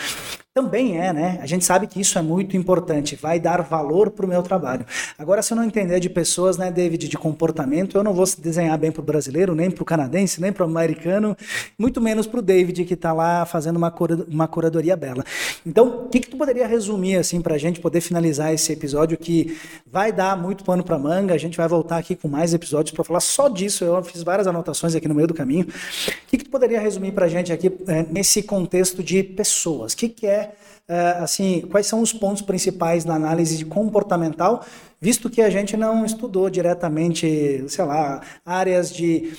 Também 0.54 1.00
é, 1.00 1.14
né? 1.14 1.40
A 1.42 1.46
gente 1.46 1.64
sabe 1.64 1.88
que 1.88 2.02
isso 2.02 2.20
é 2.20 2.22
muito 2.22 2.58
importante, 2.58 3.16
vai 3.16 3.40
dar 3.40 3.62
valor 3.62 4.12
para 4.12 4.26
o 4.26 4.28
meu 4.28 4.44
trabalho. 4.44 4.86
Agora, 5.18 5.42
se 5.42 5.54
eu 5.54 5.56
não 5.56 5.64
entender 5.64 5.98
de 6.02 6.10
pessoas, 6.10 6.58
né, 6.58 6.70
David, 6.70 7.08
de 7.08 7.18
comportamento, 7.18 7.98
eu 7.98 8.04
não 8.04 8.14
vou 8.14 8.26
desenhar 8.38 8.78
bem 8.78 8.92
para 8.92 9.00
o 9.00 9.06
brasileiro, 9.06 9.56
nem 9.56 9.72
para 9.72 9.82
o 9.82 9.86
canadense, 9.86 10.42
nem 10.42 10.52
para 10.52 10.66
o 10.66 10.70
americano, 10.70 11.38
muito 11.80 12.02
menos 12.02 12.28
para 12.28 12.40
o 12.40 12.42
David, 12.42 12.84
que 12.84 12.96
está 12.96 13.14
lá 13.14 13.46
fazendo 13.46 13.78
uma, 13.78 13.90
cura, 13.90 14.26
uma 14.28 14.46
curadoria 14.46 14.98
bela. 14.98 15.24
Então, 15.66 16.04
o 16.04 16.10
que, 16.10 16.20
que 16.20 16.30
tu 16.30 16.36
poderia 16.36 16.68
resumir, 16.68 17.16
assim, 17.16 17.40
para 17.40 17.56
a 17.56 17.58
gente 17.58 17.80
poder 17.80 18.02
finalizar 18.02 18.54
esse 18.54 18.74
episódio 18.74 19.18
que 19.18 19.58
vai 19.90 20.12
dar 20.12 20.36
muito 20.36 20.66
pano 20.66 20.84
para 20.84 21.00
manga, 21.00 21.34
a 21.34 21.38
gente 21.38 21.56
vai 21.56 21.68
voltar 21.70 21.96
aqui 21.96 22.14
com 22.14 22.28
mais 22.28 22.54
episódios 22.54 22.94
para 22.94 23.06
falar 23.06 23.22
só 23.22 23.48
disso, 23.48 23.86
eu 23.86 24.04
fiz 24.04 24.22
várias 24.22 24.48
anotações 24.48 24.96
aqui 24.96 25.08
no 25.08 25.16
meio 25.16 25.30
do 25.30 25.34
caminho. 25.34 25.66
O 25.66 26.28
que, 26.28 26.38
que 26.40 26.44
tu 26.44 26.50
poderia 26.50 26.82
resumir 26.82 27.14
para 27.14 27.28
a 27.28 27.30
gente 27.30 27.54
aqui 27.54 27.72
é, 27.88 28.06
nesse 28.12 28.44
contexto 28.44 29.02
de 29.02 29.24
pessoas? 29.24 29.94
O 29.94 29.98
que, 29.98 30.10
que 30.10 30.28
é 30.28 30.41
é, 30.88 31.18
assim, 31.20 31.62
quais 31.72 31.88
são 31.88 32.02
os 32.02 32.12
pontos 32.12 32.42
principais 32.42 33.06
na 33.06 33.16
análise 33.16 33.64
comportamental, 33.66 34.66
visto 35.00 35.30
que 35.30 35.42
a 35.42 35.50
gente 35.50 35.78
não 35.78 36.06
estudou 36.06 36.50
diretamente, 36.50 37.64
sei 37.68 37.86
lá, 37.86 38.22
áreas 38.46 38.92
de 38.92 39.34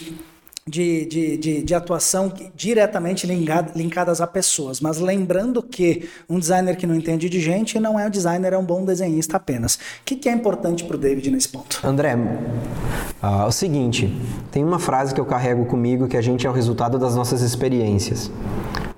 de, 0.66 1.04
de, 1.06 1.36
de, 1.38 1.62
de, 1.62 1.74
atuação 1.74 2.32
diretamente 2.54 3.26
linkada, 3.26 3.72
linkadas 3.74 4.20
a 4.20 4.26
pessoas. 4.26 4.80
Mas 4.80 4.98
lembrando 4.98 5.62
que 5.62 6.08
um 6.28 6.38
designer 6.38 6.76
que 6.76 6.86
não 6.86 6.94
entende 6.94 7.28
de 7.28 7.40
gente 7.40 7.80
não 7.80 7.98
é 7.98 8.06
um 8.06 8.10
designer, 8.10 8.52
é 8.52 8.58
um 8.58 8.64
bom 8.64 8.84
desenhista 8.84 9.36
apenas. 9.36 9.74
O 9.74 9.78
que, 10.04 10.14
que 10.14 10.28
é 10.28 10.32
importante 10.32 10.84
para 10.84 10.96
o 10.96 10.98
David 10.98 11.30
nesse 11.30 11.48
ponto? 11.48 11.80
André, 11.84 12.14
uh, 12.14 13.46
o 13.46 13.52
seguinte: 13.52 14.14
tem 14.52 14.64
uma 14.64 14.78
frase 14.78 15.12
que 15.12 15.20
eu 15.20 15.26
carrego 15.26 15.66
comigo 15.66 16.06
que 16.06 16.16
a 16.16 16.22
gente 16.22 16.46
é 16.46 16.50
o 16.50 16.52
resultado 16.52 16.98
das 16.98 17.16
nossas 17.16 17.42
experiências. 17.42 18.30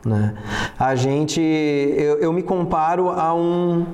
Né? 0.04 0.34
A 0.78 0.94
gente, 0.94 1.40
eu, 1.40 2.18
eu, 2.18 2.32
me 2.32 2.42
comparo 2.42 3.08
a 3.08 3.34
um, 3.34 3.86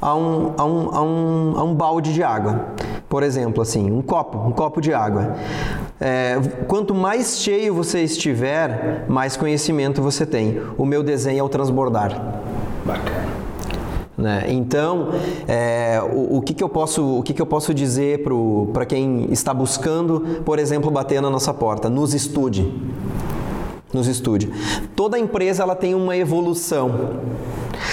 a, 0.00 0.14
um, 0.14 0.54
a, 0.56 0.64
um, 0.64 0.90
a, 0.90 1.02
um, 1.02 1.54
a 1.56 1.64
um 1.64 1.74
balde 1.74 2.12
de 2.12 2.22
água. 2.22 2.66
Por 3.08 3.22
exemplo, 3.22 3.62
assim, 3.62 3.90
um 3.90 4.02
copo, 4.02 4.36
um 4.36 4.50
copo 4.50 4.80
de 4.80 4.92
água. 4.92 5.34
É, 5.98 6.38
quanto 6.68 6.94
mais 6.94 7.38
cheio 7.38 7.72
você 7.72 8.02
estiver, 8.02 9.06
mais 9.08 9.36
conhecimento 9.36 10.02
você 10.02 10.26
tem. 10.26 10.60
O 10.76 10.84
meu 10.84 11.02
desenho 11.02 11.40
é 11.40 11.42
o 11.42 11.48
transbordar. 11.48 12.42
Bacana. 12.84 13.36
Né? 14.18 14.46
Então, 14.48 15.10
é, 15.46 16.00
o, 16.02 16.38
o, 16.38 16.42
que, 16.42 16.54
que, 16.54 16.64
eu 16.64 16.68
posso, 16.68 17.18
o 17.18 17.22
que, 17.22 17.32
que 17.32 17.40
eu 17.40 17.46
posso 17.46 17.72
dizer 17.72 18.22
para 18.72 18.86
quem 18.86 19.30
está 19.30 19.52
buscando, 19.52 20.42
por 20.44 20.58
exemplo, 20.58 20.90
bater 20.90 21.20
na 21.20 21.30
nossa 21.30 21.52
porta? 21.52 21.88
Nos 21.88 22.14
estude 22.14 22.72
nos 23.96 24.06
estude. 24.06 24.50
Toda 24.94 25.18
empresa 25.18 25.62
ela 25.62 25.74
tem 25.74 25.94
uma 25.94 26.16
evolução. 26.16 27.20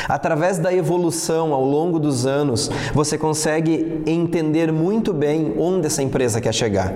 Através 0.08 0.60
da 0.60 0.74
evolução 0.74 1.54
ao 1.54 1.66
longo 1.66 2.00
dos 2.00 2.26
anos, 2.26 2.70
você 2.94 3.18
consegue 3.18 4.02
entender 4.06 4.72
muito 4.72 5.14
bem 5.14 5.56
onde 5.58 5.88
essa 5.88 6.04
empresa 6.04 6.40
quer 6.40 6.54
chegar. 6.54 6.94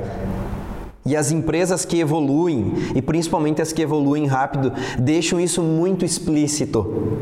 E 1.06 1.16
as 1.16 1.32
empresas 1.32 1.86
que 1.86 2.00
evoluem, 2.00 2.74
e 2.94 3.02
principalmente 3.02 3.62
as 3.62 3.72
que 3.72 3.82
evoluem 3.82 4.26
rápido, 4.26 4.74
deixam 5.00 5.40
isso 5.40 5.64
muito 5.64 6.04
explícito. 6.04 7.18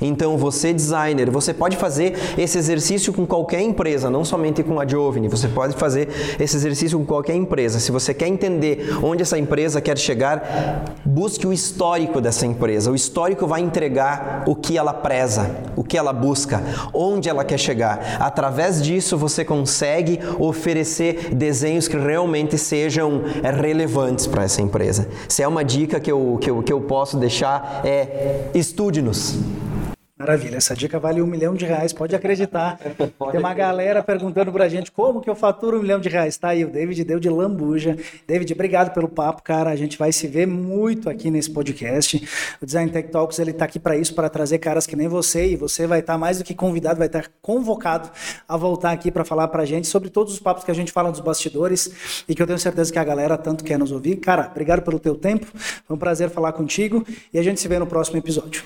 Então, 0.00 0.36
você 0.36 0.72
designer, 0.72 1.30
você 1.30 1.52
pode 1.54 1.76
fazer 1.76 2.14
esse 2.36 2.58
exercício 2.58 3.12
com 3.12 3.26
qualquer 3.26 3.60
empresa, 3.60 4.10
não 4.10 4.24
somente 4.24 4.62
com 4.62 4.78
a 4.80 4.86
Giovanni, 4.86 5.28
você 5.28 5.48
pode 5.48 5.74
fazer 5.76 6.08
esse 6.38 6.56
exercício 6.56 6.98
com 6.98 7.04
qualquer 7.04 7.34
empresa. 7.34 7.78
Se 7.78 7.90
você 7.90 8.12
quer 8.12 8.28
entender 8.28 8.96
onde 9.02 9.22
essa 9.22 9.38
empresa 9.38 9.80
quer 9.80 9.98
chegar, 9.98 10.84
busque 11.04 11.46
o 11.46 11.52
histórico 11.52 12.20
dessa 12.20 12.46
empresa. 12.46 12.90
O 12.90 12.94
histórico 12.94 13.46
vai 13.46 13.60
entregar 13.60 14.44
o 14.46 14.54
que 14.54 14.76
ela 14.76 14.92
preza, 14.92 15.50
o 15.74 15.82
que 15.82 15.96
ela 15.96 16.12
busca, 16.12 16.62
onde 16.92 17.28
ela 17.28 17.44
quer 17.44 17.58
chegar. 17.58 18.18
Através 18.20 18.82
disso, 18.82 19.16
você 19.16 19.44
consegue 19.44 20.20
oferecer 20.38 21.34
desenhos 21.34 21.88
que 21.88 21.96
realmente 21.96 22.58
sejam 22.58 23.22
relevantes 23.60 24.26
para 24.26 24.44
essa 24.44 24.62
empresa. 24.62 25.08
Se 25.28 25.42
é 25.42 25.48
uma 25.48 25.64
dica 25.64 26.00
que 26.00 26.10
eu, 26.10 26.38
que 26.40 26.50
eu, 26.50 26.62
que 26.62 26.72
eu 26.72 26.80
posso 26.80 27.16
deixar, 27.16 27.82
é 27.84 28.50
estude-nos. 28.54 29.36
Maravilha, 30.18 30.56
essa 30.56 30.74
dica 30.74 30.98
vale 30.98 31.20
um 31.20 31.26
milhão 31.26 31.54
de 31.54 31.66
reais, 31.66 31.92
pode 31.94 32.16
acreditar. 32.16 32.78
Tem 33.30 33.38
uma 33.38 33.52
galera 33.52 34.02
perguntando 34.02 34.50
pra 34.50 34.66
gente 34.66 34.90
como 34.90 35.20
que 35.20 35.28
eu 35.28 35.34
faturo 35.34 35.76
um 35.78 35.82
milhão 35.82 36.00
de 36.00 36.08
reais. 36.08 36.38
Tá 36.38 36.48
aí, 36.48 36.64
o 36.64 36.70
David 36.70 37.04
deu 37.04 37.20
de 37.20 37.28
lambuja. 37.28 37.98
David, 38.26 38.50
obrigado 38.54 38.94
pelo 38.94 39.08
papo, 39.08 39.42
cara. 39.42 39.68
A 39.68 39.76
gente 39.76 39.98
vai 39.98 40.10
se 40.12 40.26
ver 40.26 40.46
muito 40.46 41.10
aqui 41.10 41.30
nesse 41.30 41.50
podcast. 41.50 42.26
O 42.62 42.64
Design 42.64 42.90
Tech 42.90 43.10
Talks, 43.10 43.38
ele 43.38 43.52
tá 43.52 43.66
aqui 43.66 43.78
para 43.78 43.94
isso, 43.94 44.14
para 44.14 44.30
trazer 44.30 44.56
caras 44.56 44.86
que 44.86 44.96
nem 44.96 45.06
você, 45.06 45.48
e 45.48 45.56
você 45.56 45.86
vai 45.86 46.00
estar 46.00 46.14
tá 46.14 46.18
mais 46.18 46.38
do 46.38 46.44
que 46.44 46.54
convidado, 46.54 46.96
vai 46.96 47.08
estar 47.08 47.24
tá 47.24 47.28
convocado 47.42 48.10
a 48.48 48.56
voltar 48.56 48.92
aqui 48.92 49.10
para 49.10 49.22
falar 49.22 49.48
pra 49.48 49.66
gente 49.66 49.86
sobre 49.86 50.08
todos 50.08 50.32
os 50.32 50.40
papos 50.40 50.64
que 50.64 50.70
a 50.70 50.74
gente 50.74 50.92
fala 50.92 51.10
dos 51.10 51.20
bastidores 51.20 52.24
e 52.26 52.34
que 52.34 52.40
eu 52.40 52.46
tenho 52.46 52.58
certeza 52.58 52.90
que 52.90 52.98
a 52.98 53.04
galera 53.04 53.36
tanto 53.36 53.62
quer 53.62 53.78
nos 53.78 53.92
ouvir. 53.92 54.16
Cara, 54.16 54.48
obrigado 54.50 54.80
pelo 54.80 54.98
teu 54.98 55.14
tempo. 55.14 55.46
Foi 55.86 55.94
um 55.94 55.98
prazer 55.98 56.30
falar 56.30 56.52
contigo 56.52 57.04
e 57.34 57.38
a 57.38 57.42
gente 57.42 57.60
se 57.60 57.68
vê 57.68 57.78
no 57.78 57.86
próximo 57.86 58.16
episódio. 58.16 58.64